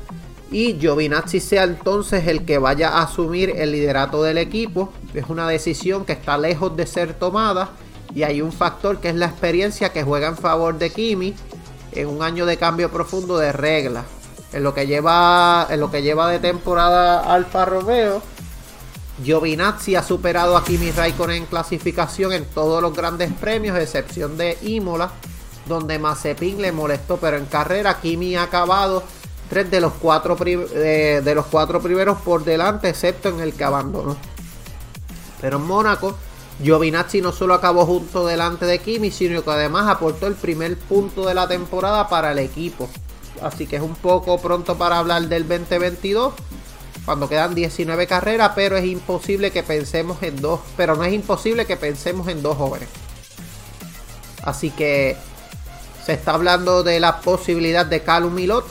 y 0.51 0.77
Giovinazzi 0.79 1.39
sea 1.39 1.63
entonces 1.63 2.27
el 2.27 2.45
que 2.45 2.57
vaya 2.57 2.89
a 2.89 3.03
asumir 3.03 3.53
el 3.55 3.71
liderato 3.71 4.21
del 4.23 4.37
equipo. 4.37 4.93
Es 5.13 5.25
una 5.29 5.47
decisión 5.47 6.05
que 6.05 6.13
está 6.13 6.37
lejos 6.37 6.75
de 6.77 6.85
ser 6.85 7.13
tomada 7.13 7.71
y 8.13 8.23
hay 8.23 8.41
un 8.41 8.51
factor 8.51 8.99
que 8.99 9.09
es 9.09 9.15
la 9.15 9.25
experiencia 9.25 9.91
que 9.91 10.03
juega 10.03 10.27
en 10.27 10.37
favor 10.37 10.77
de 10.77 10.89
Kimi 10.91 11.33
en 11.91 12.07
un 12.07 12.21
año 12.21 12.45
de 12.45 12.57
cambio 12.57 12.89
profundo 12.89 13.37
de 13.37 13.51
reglas. 13.51 14.05
En 14.53 14.63
lo 14.63 14.73
que 14.73 14.87
lleva, 14.87 15.67
en 15.69 15.79
lo 15.79 15.91
que 15.91 16.01
lleva 16.01 16.29
de 16.29 16.39
temporada 16.39 17.19
Alfa 17.33 17.65
Romeo, 17.65 18.21
Giovinazzi 19.23 19.95
ha 19.95 20.03
superado 20.03 20.55
a 20.55 20.63
Kimi 20.63 20.91
Raikkonen 20.91 21.37
en 21.37 21.45
clasificación 21.45 22.33
en 22.33 22.45
todos 22.45 22.81
los 22.81 22.93
grandes 22.93 23.31
premios, 23.33 23.77
excepción 23.77 24.37
de 24.37 24.57
Imola, 24.61 25.11
donde 25.67 25.99
Mazepin 25.99 26.61
le 26.61 26.71
molestó, 26.71 27.17
pero 27.17 27.37
en 27.37 27.45
carrera 27.45 27.99
Kimi 27.99 28.35
ha 28.35 28.43
acabado 28.43 29.03
tres 29.49 29.71
de 29.71 29.81
los 29.81 29.93
cuatro, 29.93 30.35
de, 30.35 31.21
de 31.23 31.35
los 31.35 31.45
cuatro 31.47 31.81
primeros 31.81 32.19
por 32.19 32.43
delante, 32.43 32.89
excepto 32.89 33.29
en 33.29 33.39
el 33.39 33.53
que 33.53 33.63
abandonó. 33.63 34.15
Pero 35.41 35.57
en 35.57 35.65
Mónaco 35.65 36.15
Giovinazzi 36.61 37.21
no 37.21 37.31
solo 37.31 37.53
acabó 37.53 37.85
junto 37.85 38.25
delante 38.25 38.65
de 38.65 38.79
Kimi, 38.79 39.11
sino 39.11 39.43
que 39.43 39.51
además 39.51 39.87
aportó 39.87 40.27
el 40.27 40.33
primer 40.33 40.77
punto 40.77 41.27
de 41.27 41.35
la 41.35 41.47
temporada 41.47 42.07
para 42.07 42.31
el 42.31 42.39
equipo. 42.39 42.89
Así 43.41 43.67
que 43.67 43.75
es 43.75 43.81
un 43.81 43.95
poco 43.95 44.39
pronto 44.39 44.75
para 44.75 44.97
hablar 44.97 45.27
del 45.27 45.47
2022, 45.47 46.33
cuando 47.07 47.29
quedan 47.29 47.55
19 47.55 48.05
carreras, 48.05 48.51
pero 48.53 48.75
es 48.75 48.83
imposible 48.83 49.51
que 49.51 49.63
pensemos 49.63 50.21
en 50.23 50.41
dos, 50.41 50.59
pero 50.75 50.97
no 50.97 51.05
es 51.05 51.13
imposible 51.13 51.65
que 51.65 51.77
pensemos 51.77 52.27
en 52.27 52.43
dos 52.43 52.57
jóvenes. 52.57 52.89
Así 54.43 54.71
que 54.71 55.15
se 56.05 56.11
está 56.11 56.33
hablando 56.33 56.83
de 56.83 56.99
la 56.99 57.21
posibilidad 57.21 57.85
de 57.85 58.03
Calum 58.03 58.33
Milot, 58.33 58.65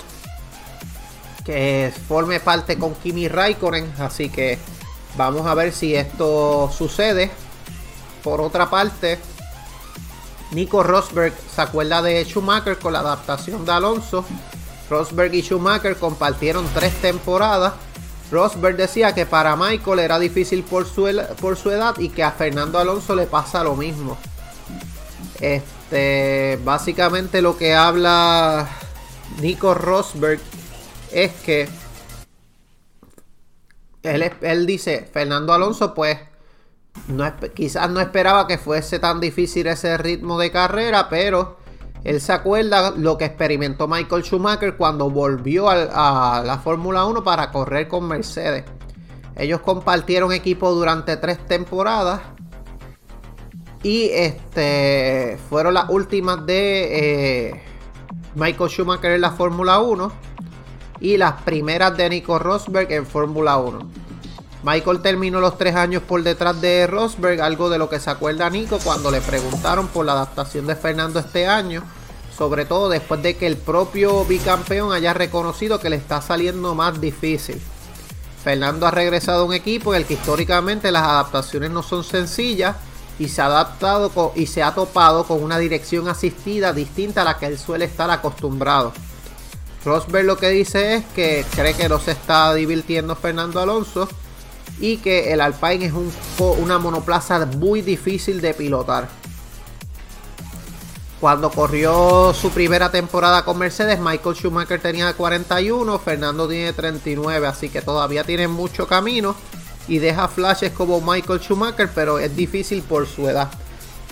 que 1.46 1.90
forme 2.09 2.38
parte 2.38 2.77
con 2.77 2.94
Kimi 2.96 3.27
Raikkonen, 3.27 3.90
así 4.01 4.29
que 4.29 4.59
vamos 5.16 5.46
a 5.46 5.55
ver 5.55 5.72
si 5.72 5.94
esto 5.94 6.70
sucede. 6.77 7.31
Por 8.22 8.42
otra 8.42 8.68
parte, 8.68 9.18
Nico 10.51 10.83
Rosberg 10.83 11.33
se 11.55 11.62
acuerda 11.62 12.03
de 12.03 12.22
Schumacher 12.27 12.79
con 12.79 12.92
la 12.92 12.99
adaptación 12.99 13.64
de 13.64 13.72
Alonso. 13.72 14.27
Rosberg 14.90 15.33
y 15.33 15.40
Schumacher 15.40 15.96
compartieron 15.96 16.66
tres 16.75 16.92
temporadas. 17.01 17.72
Rosberg 18.30 18.76
decía 18.76 19.14
que 19.14 19.26
para 19.26 19.56
Michael 19.56 20.00
era 20.00 20.18
difícil 20.18 20.64
por 20.64 20.86
su, 20.86 21.06
edad 21.06 21.98
y 21.98 22.08
que 22.08 22.24
a 22.24 22.32
Fernando 22.32 22.78
Alonso 22.78 23.14
le 23.14 23.26
pasa 23.26 23.62
lo 23.62 23.76
mismo. 23.76 24.18
Este, 25.40 26.58
básicamente 26.64 27.42
lo 27.42 27.56
que 27.56 27.74
habla 27.74 28.68
Nico 29.40 29.74
Rosberg 29.74 30.40
es 31.12 31.32
que 31.44 31.68
él 34.02 34.66
dice, 34.66 35.08
Fernando 35.12 35.52
Alonso 35.52 35.94
pues 35.94 36.18
quizás 37.54 37.90
no 37.90 38.00
esperaba 38.00 38.46
que 38.46 38.58
fuese 38.58 38.98
tan 38.98 39.20
difícil 39.20 39.66
ese 39.66 39.96
ritmo 39.98 40.38
de 40.38 40.50
carrera, 40.50 41.08
pero 41.08 41.58
él 42.06 42.20
se 42.20 42.32
acuerda 42.32 42.92
lo 42.92 43.18
que 43.18 43.24
experimentó 43.24 43.88
Michael 43.88 44.22
Schumacher 44.22 44.76
cuando 44.76 45.10
volvió 45.10 45.68
a, 45.68 46.40
la 46.46 46.58
Fórmula 46.58 47.04
1 47.04 47.24
para 47.24 47.50
correr 47.50 47.88
con 47.88 48.06
Mercedes. 48.06 48.64
Ellos 49.34 49.60
compartieron 49.60 50.30
equipo 50.30 50.70
durante 50.70 51.16
tres 51.16 51.44
temporadas 51.48 52.20
y 53.82 54.10
este 54.12 55.36
fueron 55.50 55.74
las 55.74 55.90
últimas 55.90 56.46
de 56.46 57.48
eh, 57.48 57.62
Michael 58.36 58.70
Schumacher 58.70 59.10
en 59.10 59.22
la 59.22 59.32
Fórmula 59.32 59.80
1 59.80 60.12
y 61.00 61.16
las 61.16 61.42
primeras 61.42 61.96
de 61.96 62.08
Nico 62.08 62.38
Rosberg 62.38 62.92
en 62.92 63.04
Fórmula 63.04 63.56
1. 63.56 63.80
Michael 64.62 65.02
terminó 65.02 65.40
los 65.40 65.58
tres 65.58 65.74
años 65.74 66.04
por 66.04 66.22
detrás 66.22 66.60
de 66.60 66.86
Rosberg, 66.86 67.40
algo 67.40 67.68
de 67.68 67.78
lo 67.78 67.88
que 67.88 67.98
se 67.98 68.10
acuerda 68.10 68.48
Nico 68.48 68.78
cuando 68.84 69.10
le 69.10 69.20
preguntaron 69.20 69.88
por 69.88 70.06
la 70.06 70.12
adaptación 70.12 70.68
de 70.68 70.76
Fernando 70.76 71.18
este 71.18 71.48
año, 71.48 71.82
sobre 72.37 72.64
todo 72.64 72.88
después 72.88 73.22
de 73.22 73.37
que 73.37 73.46
el 73.46 73.57
propio 73.57 74.25
bicampeón 74.25 74.92
haya 74.92 75.14
reconocido 75.14 75.81
que 75.81 75.90
le 75.90 75.96
está 75.96 76.20
saliendo 76.20 76.75
más 76.75 77.01
difícil. 77.01 77.61
Fernando 78.44 78.87
ha 78.87 78.90
regresado 78.90 79.42
a 79.42 79.44
un 79.46 79.55
equipo 79.55 79.94
en 79.94 80.03
el 80.03 80.07
que 80.07 80.14
históricamente 80.14 80.92
las 80.92 81.03
adaptaciones 81.03 81.70
no 81.70 81.83
son 81.83 82.05
sencillas 82.05 82.77
y 83.18 83.29
se 83.29 83.40
ha 83.40 83.46
adaptado 83.46 84.33
y 84.37 84.46
se 84.46 84.62
ha 84.62 84.75
topado 84.75 85.25
con 85.25 85.42
una 85.42 85.59
dirección 85.59 86.09
asistida 86.09 86.72
distinta 86.72 87.22
a 87.22 87.25
la 87.25 87.38
que 87.38 87.46
él 87.46 87.59
suele 87.59 87.87
estar 87.87 88.11
acostumbrado. 88.11 88.92
Rosberg 89.85 90.27
lo 90.27 90.37
que 90.37 90.51
dice 90.51 90.96
es 90.96 91.05
que 91.14 91.44
cree 91.55 91.75
que 91.75 91.88
no 91.88 91.99
se 91.99 92.11
está 92.11 92.53
divirtiendo 92.55 93.16
Fernando 93.16 93.61
Alonso 93.61 94.09
y 94.81 94.99
que 94.99 95.33
el 95.33 95.40
Alpine 95.40 95.87
es 95.87 95.92
un, 95.92 96.12
una 96.59 96.79
monoplaza 96.79 97.46
muy 97.46 97.83
difícil 97.83 98.40
de 98.40 98.53
pilotar. 98.53 99.09
Cuando 101.26 101.50
corrió 101.50 102.32
su 102.32 102.52
primera 102.52 102.92
temporada 102.92 103.44
con 103.44 103.58
Mercedes, 103.58 103.98
Michael 103.98 104.36
Schumacher 104.36 104.80
tenía 104.80 105.12
41, 105.12 105.98
Fernando 105.98 106.46
tiene 106.46 106.72
39, 106.72 107.48
así 107.48 107.68
que 107.68 107.82
todavía 107.82 108.22
tiene 108.22 108.46
mucho 108.46 108.86
camino 108.86 109.34
y 109.88 109.98
deja 109.98 110.28
flashes 110.28 110.70
como 110.70 111.00
Michael 111.00 111.40
Schumacher, 111.40 111.90
pero 111.92 112.20
es 112.20 112.36
difícil 112.36 112.80
por 112.82 113.08
su 113.08 113.28
edad. 113.28 113.50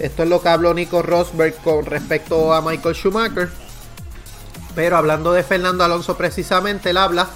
Esto 0.01 0.25
es 0.25 0.29
lo 0.29 0.43
que 0.43 0.49
habló 0.49 0.75
Nico 0.75 1.03
Rosberg 1.03 1.55
con 1.63 1.87
respecto 1.87 2.53
a 2.53 2.61
Michael 2.61 2.97
Schumacher. 2.97 3.49
Pero 4.75 4.97
hablando 4.97 5.33
de 5.33 5.45
Fernando 5.45 5.85
Alonso 5.85 6.17
precisamente, 6.17 6.91
él 6.91 6.97
habla 6.97 7.29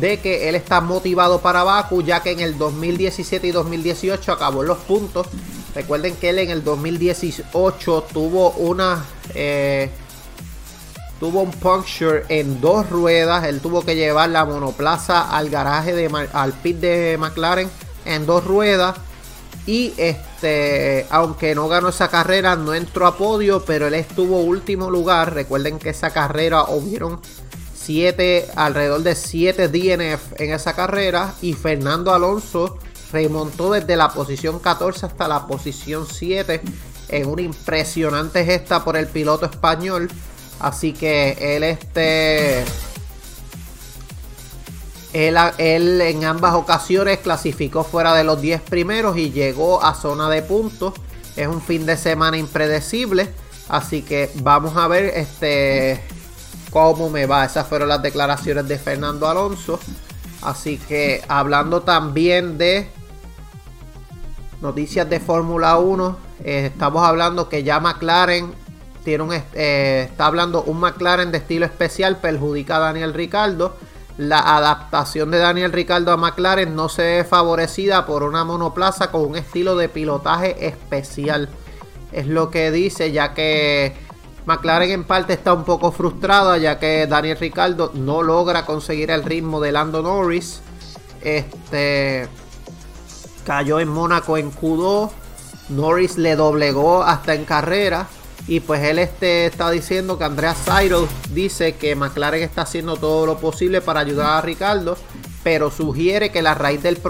de 0.00 0.18
que 0.20 0.48
él 0.48 0.54
está 0.54 0.80
motivado 0.80 1.40
para 1.40 1.64
Baku, 1.64 2.02
ya 2.02 2.22
que 2.22 2.32
en 2.32 2.40
el 2.40 2.58
2017 2.58 3.46
y 3.46 3.50
2018 3.50 4.32
acabó 4.32 4.62
los 4.62 4.78
puntos. 4.78 5.26
Recuerden 5.74 6.16
que 6.16 6.30
él 6.30 6.38
en 6.38 6.50
el 6.50 6.64
2018 6.64 8.06
tuvo 8.12 8.50
una. 8.52 9.04
Eh, 9.34 9.90
tuvo 11.20 11.42
un 11.42 11.50
puncture 11.50 12.24
en 12.28 12.60
dos 12.60 12.88
ruedas. 12.88 13.44
Él 13.44 13.60
tuvo 13.60 13.84
que 13.84 13.94
llevar 13.94 14.30
la 14.30 14.44
monoplaza 14.44 15.30
al 15.30 15.50
garaje 15.50 15.94
de 15.94 16.28
al 16.32 16.52
pit 16.52 16.78
de 16.78 17.16
McLaren 17.18 17.70
en 18.04 18.26
dos 18.26 18.44
ruedas. 18.44 18.96
Y 19.66 19.92
este, 19.96 21.06
aunque 21.10 21.54
no 21.54 21.66
ganó 21.66 21.88
esa 21.88 22.08
carrera, 22.08 22.54
no 22.54 22.72
entró 22.72 23.06
a 23.06 23.16
podio, 23.16 23.64
pero 23.64 23.88
él 23.88 23.94
estuvo 23.94 24.38
último 24.38 24.90
lugar. 24.90 25.34
Recuerden 25.34 25.78
que 25.78 25.90
esa 25.90 26.10
carrera 26.10 26.64
hubieron 26.68 27.20
alrededor 28.56 29.02
de 29.02 29.14
7 29.14 29.68
DNF 29.68 30.40
en 30.40 30.52
esa 30.52 30.74
carrera 30.74 31.34
y 31.40 31.52
Fernando 31.52 32.12
Alonso 32.12 32.78
remontó 33.12 33.72
desde 33.72 33.94
la 33.94 34.08
posición 34.08 34.58
14 34.58 35.06
hasta 35.06 35.28
la 35.28 35.46
posición 35.46 36.06
7 36.10 36.60
en 37.08 37.28
una 37.28 37.42
impresionante 37.42 38.44
gesta 38.44 38.84
por 38.84 38.96
el 38.96 39.06
piloto 39.06 39.46
español. 39.46 40.10
Así 40.58 40.92
que 40.92 41.36
él 41.38 41.62
este 41.62 42.64
él, 45.12 45.36
él, 45.58 46.00
en 46.00 46.24
ambas 46.24 46.54
ocasiones 46.54 47.18
clasificó 47.18 47.84
fuera 47.84 48.14
de 48.14 48.24
los 48.24 48.40
10 48.40 48.62
primeros 48.62 49.16
y 49.16 49.30
llegó 49.30 49.82
a 49.82 49.94
zona 49.94 50.28
de 50.28 50.42
puntos. 50.42 50.94
Es 51.36 51.46
un 51.46 51.62
fin 51.62 51.86
de 51.86 51.96
semana 51.96 52.36
impredecible. 52.36 53.28
Así 53.68 54.02
que 54.02 54.30
vamos 54.42 54.76
a 54.76 54.88
ver 54.88 55.04
este 55.14 56.00
cómo 56.76 57.08
me 57.08 57.24
va. 57.24 57.46
Esas 57.46 57.66
fueron 57.66 57.88
las 57.88 58.02
declaraciones 58.02 58.68
de 58.68 58.78
Fernando 58.78 59.26
Alonso. 59.26 59.80
Así 60.42 60.76
que 60.76 61.22
hablando 61.26 61.80
también 61.80 62.58
de 62.58 62.90
noticias 64.60 65.08
de 65.08 65.18
Fórmula 65.18 65.78
1, 65.78 66.18
eh, 66.44 66.66
estamos 66.66 67.02
hablando 67.02 67.48
que 67.48 67.62
ya 67.62 67.80
McLaren 67.80 68.52
tiene 69.04 69.24
un, 69.24 69.32
eh, 69.32 70.08
está 70.10 70.26
hablando 70.26 70.64
un 70.64 70.78
McLaren 70.80 71.32
de 71.32 71.38
estilo 71.38 71.64
especial 71.64 72.18
perjudica 72.18 72.76
a 72.76 72.80
Daniel 72.80 73.14
Ricardo. 73.14 73.74
la 74.18 74.40
adaptación 74.40 75.30
de 75.30 75.38
Daniel 75.38 75.72
Ricardo 75.72 76.12
a 76.12 76.16
McLaren 76.18 76.74
no 76.74 76.90
se 76.90 77.02
ve 77.02 77.24
favorecida 77.24 78.04
por 78.04 78.22
una 78.22 78.44
monoplaza 78.44 79.10
con 79.10 79.22
un 79.22 79.36
estilo 79.36 79.76
de 79.76 79.88
pilotaje 79.88 80.66
especial. 80.66 81.48
Es 82.12 82.26
lo 82.26 82.50
que 82.50 82.70
dice, 82.70 83.12
ya 83.12 83.32
que 83.32 84.05
McLaren 84.46 84.92
en 84.92 85.04
parte 85.04 85.32
está 85.32 85.52
un 85.52 85.64
poco 85.64 85.90
frustrada, 85.90 86.56
ya 86.56 86.78
que 86.78 87.08
Daniel 87.08 87.36
Ricardo 87.36 87.90
no 87.94 88.22
logra 88.22 88.64
conseguir 88.64 89.10
el 89.10 89.24
ritmo 89.24 89.60
de 89.60 89.72
Lando 89.72 90.02
Norris. 90.02 90.62
Este 91.20 92.28
cayó 93.44 93.80
en 93.80 93.88
Mónaco 93.88 94.38
en 94.38 94.52
Q2. 94.52 95.10
Norris 95.70 96.16
le 96.16 96.36
doblegó 96.36 97.02
hasta 97.02 97.34
en 97.34 97.44
carrera. 97.44 98.06
Y 98.46 98.60
pues 98.60 98.84
él 98.84 99.00
este, 99.00 99.46
está 99.46 99.68
diciendo 99.72 100.16
que 100.16 100.24
Andreas 100.24 100.58
Seidel 100.58 101.08
dice 101.32 101.74
que 101.74 101.96
McLaren 101.96 102.44
está 102.44 102.62
haciendo 102.62 102.96
todo 102.96 103.26
lo 103.26 103.38
posible 103.38 103.80
para 103.80 103.98
ayudar 103.98 104.38
a 104.38 104.40
Ricardo, 104.40 104.96
pero 105.42 105.72
sugiere 105.72 106.30
que 106.30 106.42
la 106.42 106.54
raíz 106.54 106.80
del, 106.80 107.02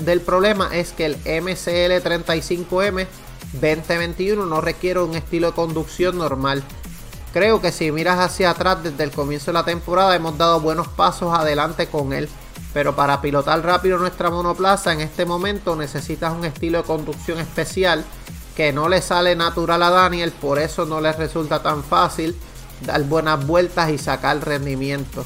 del 0.00 0.20
problema 0.20 0.68
es 0.76 0.92
que 0.92 1.06
el 1.06 1.14
MCL 1.16 2.06
35M 2.06 3.06
2021 3.54 4.44
no 4.44 4.60
requiere 4.60 5.00
un 5.00 5.14
estilo 5.14 5.48
de 5.48 5.52
conducción 5.54 6.18
normal. 6.18 6.62
Creo 7.32 7.60
que 7.60 7.72
si 7.72 7.90
miras 7.90 8.18
hacia 8.18 8.50
atrás 8.50 8.82
desde 8.82 9.04
el 9.04 9.10
comienzo 9.10 9.46
de 9.46 9.54
la 9.54 9.64
temporada 9.64 10.14
hemos 10.14 10.36
dado 10.36 10.60
buenos 10.60 10.88
pasos 10.88 11.36
adelante 11.36 11.86
con 11.86 12.12
él. 12.12 12.28
Pero 12.74 12.94
para 12.94 13.20
pilotar 13.20 13.62
rápido 13.62 13.98
nuestra 13.98 14.30
monoplaza 14.30 14.92
en 14.92 15.00
este 15.00 15.24
momento 15.24 15.76
necesitas 15.76 16.32
un 16.32 16.44
estilo 16.44 16.78
de 16.78 16.84
conducción 16.84 17.38
especial 17.38 18.04
que 18.56 18.72
no 18.72 18.88
le 18.88 19.00
sale 19.00 19.34
natural 19.34 19.82
a 19.82 19.90
Daniel, 19.90 20.30
por 20.32 20.58
eso 20.58 20.84
no 20.84 21.00
le 21.00 21.12
resulta 21.12 21.62
tan 21.62 21.82
fácil 21.82 22.36
dar 22.84 23.02
buenas 23.04 23.46
vueltas 23.46 23.90
y 23.90 23.98
sacar 23.98 24.44
rendimiento. 24.44 25.24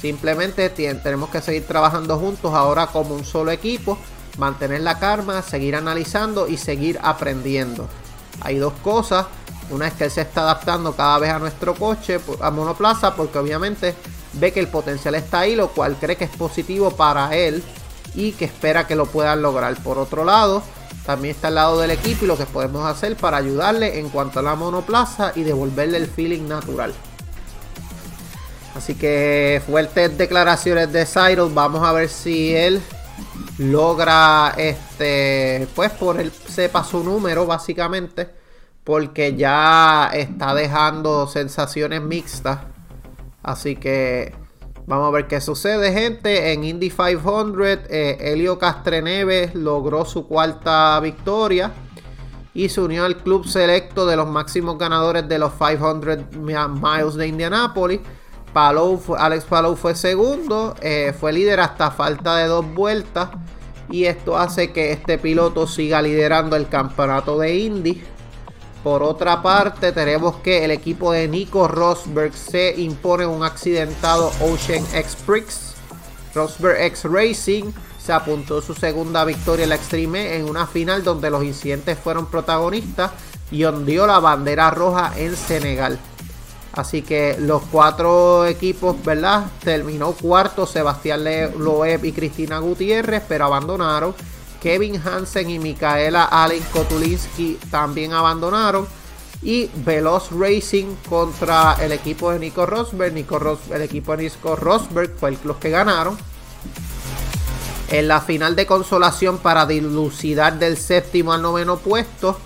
Simplemente 0.00 0.70
tenemos 0.70 1.30
que 1.30 1.40
seguir 1.40 1.66
trabajando 1.66 2.18
juntos 2.18 2.54
ahora 2.54 2.88
como 2.88 3.14
un 3.14 3.24
solo 3.24 3.50
equipo, 3.50 3.98
mantener 4.38 4.80
la 4.80 4.98
calma, 4.98 5.42
seguir 5.42 5.76
analizando 5.76 6.48
y 6.48 6.56
seguir 6.56 6.98
aprendiendo. 7.02 7.88
Hay 8.40 8.58
dos 8.58 8.72
cosas. 8.84 9.26
Una 9.70 9.88
es 9.88 9.94
que 9.94 10.04
él 10.04 10.10
se 10.10 10.22
está 10.22 10.42
adaptando 10.42 10.94
cada 10.94 11.18
vez 11.18 11.30
a 11.30 11.38
nuestro 11.38 11.74
coche, 11.74 12.20
a 12.40 12.50
monoplaza, 12.50 13.14
porque 13.14 13.38
obviamente 13.38 13.94
ve 14.34 14.52
que 14.52 14.60
el 14.60 14.68
potencial 14.68 15.14
está 15.14 15.40
ahí, 15.40 15.56
lo 15.56 15.68
cual 15.68 15.96
cree 16.00 16.16
que 16.16 16.24
es 16.24 16.30
positivo 16.30 16.90
para 16.90 17.34
él 17.36 17.62
y 18.14 18.32
que 18.32 18.46
espera 18.46 18.86
que 18.86 18.96
lo 18.96 19.06
puedan 19.06 19.42
lograr. 19.42 19.76
Por 19.82 19.98
otro 19.98 20.24
lado, 20.24 20.62
también 21.04 21.34
está 21.34 21.48
al 21.48 21.56
lado 21.56 21.80
del 21.80 21.90
equipo 21.90 22.24
y 22.24 22.28
lo 22.28 22.36
que 22.36 22.46
podemos 22.46 22.86
hacer 22.86 23.16
para 23.16 23.36
ayudarle 23.36 23.98
en 23.98 24.08
cuanto 24.08 24.40
a 24.40 24.42
la 24.42 24.54
monoplaza 24.54 25.32
y 25.34 25.42
devolverle 25.42 25.98
el 25.98 26.06
feeling 26.06 26.48
natural. 26.48 26.94
Así 28.74 28.94
que 28.94 29.60
fuertes 29.66 30.16
declaraciones 30.16 30.92
de 30.92 31.04
Cyrus. 31.04 31.52
Vamos 31.52 31.82
a 31.82 31.92
ver 31.92 32.08
si 32.08 32.54
él 32.54 32.80
logra 33.58 34.54
este 34.56 35.66
pues 35.74 35.90
por 35.90 36.20
él 36.20 36.32
sepa 36.48 36.84
su 36.84 37.02
número 37.02 37.44
básicamente 37.44 38.37
porque 38.88 39.36
ya 39.36 40.08
está 40.14 40.54
dejando 40.54 41.26
sensaciones 41.26 42.00
mixtas 42.00 42.60
así 43.42 43.76
que 43.76 44.34
Vamos 44.86 45.08
a 45.08 45.10
ver 45.10 45.26
qué 45.26 45.42
sucede, 45.42 45.92
gente. 45.92 46.54
En 46.54 46.64
Indy 46.64 46.88
500, 46.88 47.56
eh, 47.90 48.16
Helio 48.20 48.58
Castreneves 48.58 49.54
logró 49.54 50.06
su 50.06 50.26
cuarta 50.26 50.98
victoria 51.00 51.72
y 52.54 52.70
se 52.70 52.80
unió 52.80 53.04
al 53.04 53.18
club 53.18 53.46
selecto 53.46 54.06
de 54.06 54.16
los 54.16 54.26
máximos 54.26 54.78
ganadores 54.78 55.28
de 55.28 55.38
los 55.38 55.52
500 55.52 56.34
miles 56.38 57.14
de 57.16 57.26
Indianápolis. 57.28 58.00
Alex 58.54 59.44
Palou 59.44 59.76
fue 59.76 59.94
segundo, 59.94 60.74
eh, 60.80 61.14
fue 61.20 61.34
líder 61.34 61.60
hasta 61.60 61.90
falta 61.90 62.36
de 62.36 62.46
dos 62.46 62.64
vueltas. 62.72 63.28
Y 63.90 64.04
esto 64.04 64.38
hace 64.38 64.72
que 64.72 64.92
este 64.92 65.18
piloto 65.18 65.66
siga 65.66 66.00
liderando 66.00 66.56
el 66.56 66.66
campeonato 66.66 67.38
de 67.38 67.58
Indy. 67.58 68.02
Por 68.88 69.02
otra 69.02 69.42
parte, 69.42 69.92
tenemos 69.92 70.36
que 70.36 70.64
el 70.64 70.70
equipo 70.70 71.12
de 71.12 71.28
Nico 71.28 71.68
Rosberg 71.68 72.32
se 72.32 72.74
impone 72.80 73.26
un 73.26 73.44
accidentado 73.44 74.32
Ocean 74.40 74.82
X 74.94 75.14
Prix. 75.26 75.74
Rosberg 76.34 76.80
X 76.84 77.04
Racing 77.04 77.64
se 78.02 78.14
apuntó 78.14 78.62
su 78.62 78.72
segunda 78.72 79.26
victoria 79.26 79.64
en 79.64 79.68
la 79.68 79.74
Extreme 79.74 80.36
en 80.36 80.48
una 80.48 80.66
final 80.66 81.04
donde 81.04 81.28
los 81.28 81.44
incidentes 81.44 81.98
fueron 81.98 82.30
protagonistas 82.30 83.10
y 83.50 83.62
ondeó 83.64 84.06
la 84.06 84.20
bandera 84.20 84.70
roja 84.70 85.12
en 85.18 85.36
Senegal. 85.36 85.98
Así 86.72 87.02
que 87.02 87.36
los 87.38 87.64
cuatro 87.70 88.46
equipos, 88.46 88.96
¿verdad? 89.04 89.48
Terminó 89.62 90.12
cuarto 90.12 90.66
Sebastián 90.66 91.24
Loeb 91.58 92.06
y 92.06 92.12
Cristina 92.12 92.58
Gutiérrez, 92.60 93.22
pero 93.28 93.44
abandonaron. 93.44 94.14
Kevin 94.60 95.00
Hansen 95.04 95.50
y 95.50 95.58
Micaela 95.58 96.24
Allen 96.24 96.62
Kotulinski 96.72 97.58
también 97.70 98.12
abandonaron. 98.12 98.86
Y 99.40 99.70
Veloz 99.84 100.30
Racing 100.32 100.96
contra 101.08 101.76
el 101.80 101.92
equipo 101.92 102.32
de 102.32 102.40
Nico 102.40 102.66
Rosberg. 102.66 103.12
Nico 103.12 103.58
el 103.70 103.82
equipo 103.82 104.16
de 104.16 104.24
Nico 104.24 104.56
Rosberg 104.56 105.16
fue 105.16 105.30
el, 105.30 105.38
los 105.44 105.58
que 105.58 105.70
ganaron. 105.70 106.18
En 107.90 108.08
la 108.08 108.20
final 108.20 108.56
de 108.56 108.66
consolación 108.66 109.38
para 109.38 109.64
dilucidar 109.64 110.58
del 110.58 110.76
séptimo 110.76 111.32
al 111.32 111.40
noveno 111.40 111.78
puesto, 111.78 112.38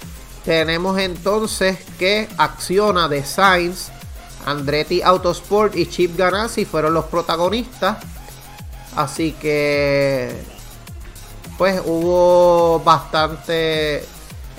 tenemos 0.45 0.99
entonces 0.99 1.79
que 1.99 2.29
Acciona 2.37 3.09
de 3.09 3.25
Sainz, 3.25 3.89
Andretti 4.45 5.03
Autosport 5.03 5.75
y 5.75 5.87
Chip 5.87 6.17
Ganassi 6.17 6.65
fueron 6.65 6.95
los 6.95 7.07
protagonistas. 7.07 7.99
Así 8.95 9.33
que 9.33 10.37
pues 11.63 11.81
hubo 11.85 12.81
bastante 12.81 14.05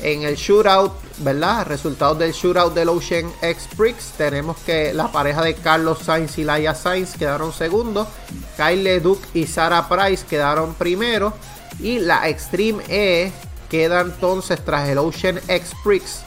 en 0.01 0.23
el 0.23 0.37
shootout, 0.37 0.93
¿verdad? 1.17 1.67
Resultados 1.67 2.17
del 2.17 2.31
shootout 2.31 2.73
del 2.73 2.87
Ocean 2.87 3.29
X 3.41 3.67
Prix. 3.75 4.13
Tenemos 4.15 4.55
que 4.59 4.93
la 4.93 5.11
pareja 5.11 5.41
de 5.41 5.53
Carlos 5.53 5.99
Sainz 5.99 6.37
y 6.37 6.45
Laia 6.45 6.73
Sainz 6.73 7.17
quedaron 7.17 7.51
segundos. 7.51 8.07
Kyle 8.55 9.01
Duke 9.01 9.27
y 9.33 9.47
Sarah 9.47 9.89
Price 9.89 10.25
quedaron 10.25 10.75
primero. 10.75 11.33
Y 11.81 11.99
la 11.99 12.29
Extreme 12.29 12.81
E 12.87 13.33
queda 13.69 13.99
entonces 13.99 14.63
tras 14.63 14.87
el 14.87 14.97
Ocean 14.97 15.41
X 15.49 15.73
Prix. 15.83 16.21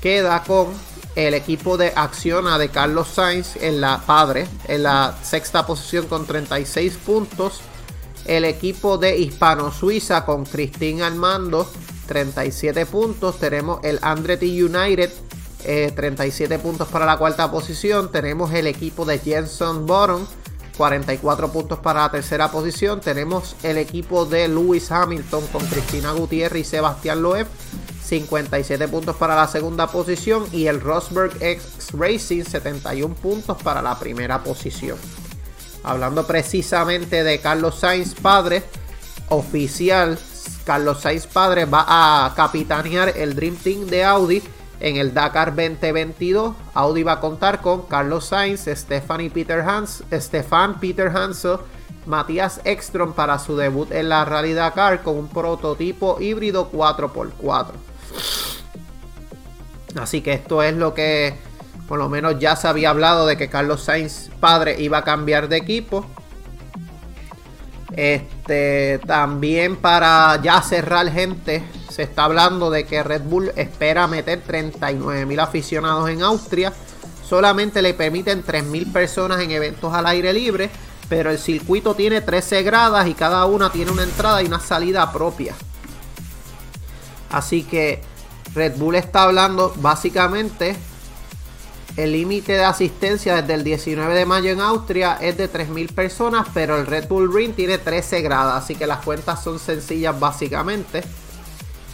Queda 0.00 0.44
con 0.44 0.68
el 1.16 1.34
equipo 1.34 1.76
de 1.76 1.92
Acciona 1.96 2.58
de 2.58 2.68
Carlos 2.68 3.08
Sainz 3.08 3.56
en 3.56 3.80
la 3.80 4.00
padre, 4.06 4.46
en 4.68 4.84
la 4.84 5.16
sexta 5.24 5.66
posición 5.66 6.06
con 6.06 6.26
36 6.26 6.96
puntos 7.04 7.60
el 8.28 8.44
equipo 8.44 8.98
de 8.98 9.16
Hispano 9.18 9.72
Suiza 9.72 10.24
con 10.24 10.44
Cristín 10.44 11.02
Armando, 11.02 11.70
37 12.06 12.86
puntos. 12.86 13.38
Tenemos 13.38 13.80
el 13.82 13.98
Andretti 14.02 14.62
United, 14.62 15.10
37 15.94 16.54
eh, 16.54 16.58
puntos 16.58 16.88
para 16.88 17.06
la 17.06 17.16
cuarta 17.16 17.50
posición. 17.50 18.10
Tenemos 18.10 18.52
el 18.52 18.66
equipo 18.66 19.04
de 19.04 19.18
Jenson 19.18 19.86
Bottom, 19.86 20.26
44 20.76 21.52
puntos 21.52 21.78
para 21.78 22.02
la 22.02 22.10
tercera 22.10 22.50
posición. 22.50 23.00
Tenemos 23.00 23.56
el 23.62 23.78
equipo 23.78 24.26
de 24.26 24.48
Lewis 24.48 24.90
Hamilton 24.90 25.46
con 25.48 25.64
Cristina 25.66 26.12
Gutiérrez 26.12 26.66
y 26.66 26.70
Sebastián 26.70 27.22
Loeb. 27.22 27.46
57 28.06 28.86
puntos 28.86 29.16
para 29.16 29.34
la 29.34 29.48
segunda 29.48 29.88
posición 29.88 30.44
y 30.52 30.66
el 30.66 30.80
Rosberg 30.80 31.42
X 31.42 31.88
Racing 31.92 32.44
71 32.44 33.14
puntos 33.16 33.60
para 33.62 33.82
la 33.82 33.98
primera 33.98 34.44
posición. 34.44 34.96
Hablando 35.86 36.26
precisamente 36.26 37.22
de 37.22 37.38
Carlos 37.38 37.78
Sainz 37.78 38.16
padre, 38.16 38.64
oficial, 39.28 40.18
Carlos 40.64 41.00
Sainz 41.00 41.28
padre 41.28 41.64
va 41.64 41.84
a 41.86 42.34
capitanear 42.34 43.12
el 43.16 43.36
Dream 43.36 43.54
Team 43.54 43.86
de 43.86 44.02
Audi 44.02 44.42
en 44.80 44.96
el 44.96 45.14
Dakar 45.14 45.54
2022. 45.54 46.56
Audi 46.74 47.04
va 47.04 47.12
a 47.12 47.20
contar 47.20 47.60
con 47.60 47.82
Carlos 47.82 48.26
Sainz, 48.26 48.66
Stephanie 48.66 49.30
Peter 49.30 49.60
Hans, 49.60 50.02
Stefan 50.12 50.80
Peter 50.80 51.06
Hansel, 51.06 51.58
Matías 52.04 52.60
Ekstrom 52.64 53.12
para 53.12 53.38
su 53.38 53.56
debut 53.56 53.92
en 53.92 54.08
la 54.08 54.24
Rally 54.24 54.54
Dakar 54.54 55.04
con 55.04 55.16
un 55.16 55.28
prototipo 55.28 56.20
híbrido 56.20 56.68
4x4. 56.72 57.66
Así 60.00 60.20
que 60.20 60.32
esto 60.32 60.64
es 60.64 60.74
lo 60.74 60.94
que 60.94 61.38
por 61.88 61.98
lo 61.98 62.08
menos 62.08 62.38
ya 62.38 62.56
se 62.56 62.68
había 62.68 62.90
hablado 62.90 63.26
de 63.26 63.36
que 63.36 63.48
Carlos 63.48 63.84
Sainz 63.84 64.30
padre 64.40 64.80
iba 64.80 64.98
a 64.98 65.04
cambiar 65.04 65.48
de 65.48 65.56
equipo. 65.56 66.06
Este, 67.92 69.00
también 69.06 69.76
para 69.76 70.40
ya 70.42 70.60
cerrar 70.62 71.10
gente, 71.10 71.62
se 71.88 72.02
está 72.02 72.24
hablando 72.24 72.70
de 72.70 72.84
que 72.84 73.02
Red 73.02 73.22
Bull 73.22 73.52
espera 73.56 74.06
meter 74.06 74.42
39 74.42 75.24
mil 75.26 75.40
aficionados 75.40 76.10
en 76.10 76.22
Austria. 76.22 76.72
Solamente 77.26 77.82
le 77.82 77.94
permiten 77.94 78.42
3 78.42 78.64
mil 78.64 78.92
personas 78.92 79.40
en 79.40 79.50
eventos 79.50 79.94
al 79.94 80.06
aire 80.06 80.32
libre, 80.32 80.70
pero 81.08 81.30
el 81.30 81.38
circuito 81.38 81.94
tiene 81.94 82.20
13 82.20 82.62
gradas 82.64 83.06
y 83.06 83.14
cada 83.14 83.46
una 83.46 83.70
tiene 83.70 83.92
una 83.92 84.02
entrada 84.02 84.42
y 84.42 84.46
una 84.46 84.60
salida 84.60 85.10
propia. 85.12 85.54
Así 87.30 87.62
que 87.62 88.02
Red 88.54 88.76
Bull 88.76 88.96
está 88.96 89.22
hablando 89.22 89.72
básicamente 89.76 90.76
el 91.96 92.12
límite 92.12 92.52
de 92.52 92.64
asistencia 92.64 93.40
desde 93.40 93.54
el 93.54 93.64
19 93.64 94.14
de 94.14 94.26
mayo 94.26 94.50
en 94.50 94.60
Austria 94.60 95.18
es 95.20 95.38
de 95.38 95.50
3.000 95.50 95.94
personas, 95.94 96.46
pero 96.52 96.78
el 96.78 96.86
Red 96.86 97.08
Bull 97.08 97.32
Ring 97.32 97.54
tiene 97.54 97.78
13 97.78 98.20
gradas, 98.20 98.64
así 98.64 98.74
que 98.74 98.86
las 98.86 99.02
cuentas 99.02 99.42
son 99.42 99.58
sencillas 99.58 100.18
básicamente. 100.18 101.02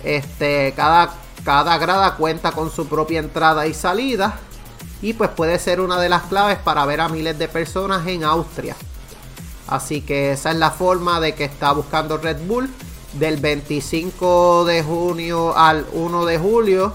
Este, 0.03 0.73
cada, 0.75 1.15
cada 1.45 1.79
grada 1.79 2.17
cuenta 2.17 2.51
con 2.51 2.71
su 2.71 2.89
propia 2.89 3.21
entrada 3.21 3.69
y 3.69 3.75
salida 3.75 4.41
y 5.01 5.13
pues 5.13 5.31
puede 5.31 5.59
ser 5.61 5.81
una 5.81 6.01
de 6.01 6.09
las 6.09 6.23
claves 6.23 6.59
para 6.59 6.85
ver 6.85 7.01
a 7.01 7.09
miles 7.09 7.39
de 7.39 7.47
personas 7.47 8.05
en 8.09 8.25
Austria. 8.25 8.75
Así 9.69 10.01
que 10.01 10.33
esa 10.33 10.51
es 10.51 10.57
la 10.57 10.73
forma 10.73 11.21
de 11.21 11.37
que 11.37 11.45
está 11.45 11.71
buscando 11.73 12.19
Red 12.19 12.39
Bull 12.49 12.69
del 13.13 13.37
25 13.37 14.65
de 14.65 14.83
junio 14.83 15.57
al 15.57 15.87
1 15.93 16.25
de 16.25 16.39
julio 16.39 16.93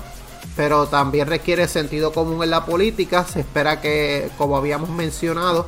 pero 0.58 0.88
también 0.88 1.28
requiere 1.28 1.68
sentido 1.68 2.12
común 2.12 2.44
en 2.44 2.50
la 2.50 2.66
política. 2.66 3.24
Se 3.24 3.42
espera 3.42 3.80
que, 3.80 4.32
como 4.40 4.58
habíamos 4.58 4.90
mencionado, 4.90 5.68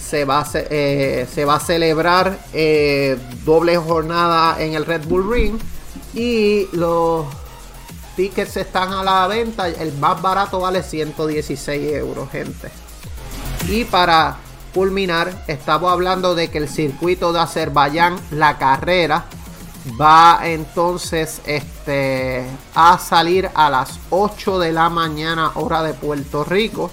se 0.00 0.24
va 0.24 0.40
a, 0.40 0.46
eh, 0.54 1.28
se 1.32 1.44
va 1.44 1.56
a 1.56 1.60
celebrar 1.60 2.38
eh, 2.54 3.18
doble 3.44 3.76
jornada 3.76 4.60
en 4.60 4.72
el 4.72 4.86
Red 4.86 5.06
Bull 5.06 5.30
Ring 5.30 5.58
y 6.14 6.66
los 6.72 7.26
tickets 8.16 8.56
están 8.56 8.94
a 8.94 9.04
la 9.04 9.26
venta. 9.26 9.68
El 9.68 9.92
más 9.98 10.20
barato 10.22 10.60
vale 10.60 10.82
116 10.82 11.92
euros, 11.92 12.30
gente. 12.30 12.70
Y 13.68 13.84
para 13.84 14.38
culminar, 14.72 15.44
estamos 15.46 15.92
hablando 15.92 16.34
de 16.34 16.48
que 16.48 16.56
el 16.56 16.70
circuito 16.70 17.34
de 17.34 17.40
Azerbaiyán, 17.40 18.16
la 18.30 18.56
carrera, 18.56 19.26
va 20.00 20.40
entonces 20.42 21.40
este, 21.46 22.46
a 22.74 22.98
salir 22.98 23.50
a 23.54 23.70
las 23.70 23.98
8 24.10 24.58
de 24.58 24.72
la 24.72 24.88
mañana 24.88 25.52
hora 25.54 25.82
de 25.82 25.94
Puerto 25.94 26.44
Rico. 26.44 26.90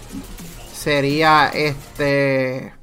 Sería 0.73 1.49
este 1.49 2.73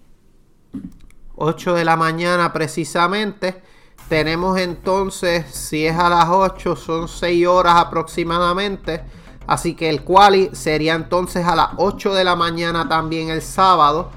8 1.37 1.75
de 1.75 1.85
la 1.85 1.97
mañana 1.97 2.53
precisamente. 2.53 3.63
Tenemos 4.09 4.59
entonces, 4.59 5.47
si 5.53 5.87
es 5.87 5.97
a 5.99 6.09
las 6.09 6.29
8, 6.29 6.77
son 6.77 7.09
6 7.09 7.47
horas 7.47 7.75
aproximadamente. 7.77 9.03
Así 9.47 9.75
que 9.75 9.89
el 9.89 10.03
quali 10.03 10.51
sería 10.53 10.95
entonces 10.95 11.47
a 11.47 11.57
las 11.57 11.69
8 11.77 12.15
de 12.15 12.25
la 12.25 12.37
mañana 12.37 12.89
también 12.89 13.31
el 13.31 13.43
sábado. 13.43 14.11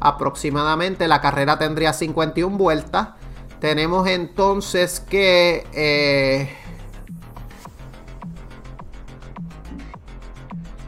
Aproximadamente 0.00 1.08
la 1.08 1.20
carrera 1.20 1.58
tendría 1.58 1.92
51 1.92 2.56
vueltas. 2.56 3.08
Tenemos 3.60 4.08
entonces 4.08 5.00
que... 5.00 5.66
Eh, 5.72 6.48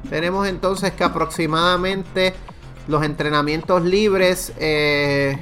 tenemos 0.08 0.46
entonces 0.46 0.92
que 0.92 1.04
aproximadamente 1.04 2.34
los 2.86 3.02
entrenamientos 3.02 3.82
libres 3.82 4.52
eh, 4.58 5.38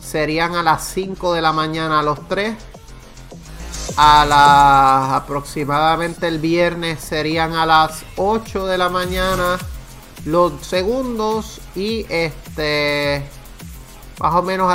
serían 0.00 0.54
a 0.54 0.62
las 0.62 0.84
5 0.88 1.34
de 1.34 1.42
la 1.42 1.52
mañana 1.52 2.00
a 2.00 2.02
los 2.02 2.26
3. 2.28 2.54
A 3.98 4.26
las 4.26 5.22
aproximadamente 5.22 6.28
el 6.28 6.38
viernes 6.38 7.00
serían 7.00 7.54
a 7.54 7.64
las 7.64 8.04
8 8.16 8.66
de 8.66 8.78
la 8.78 8.88
mañana 8.88 9.58
los 10.26 10.66
segundos 10.66 11.60
y 11.76 12.04
este 12.08 13.22
más 14.18 14.34
o 14.34 14.42
menos 14.42 14.70
a 14.70 14.74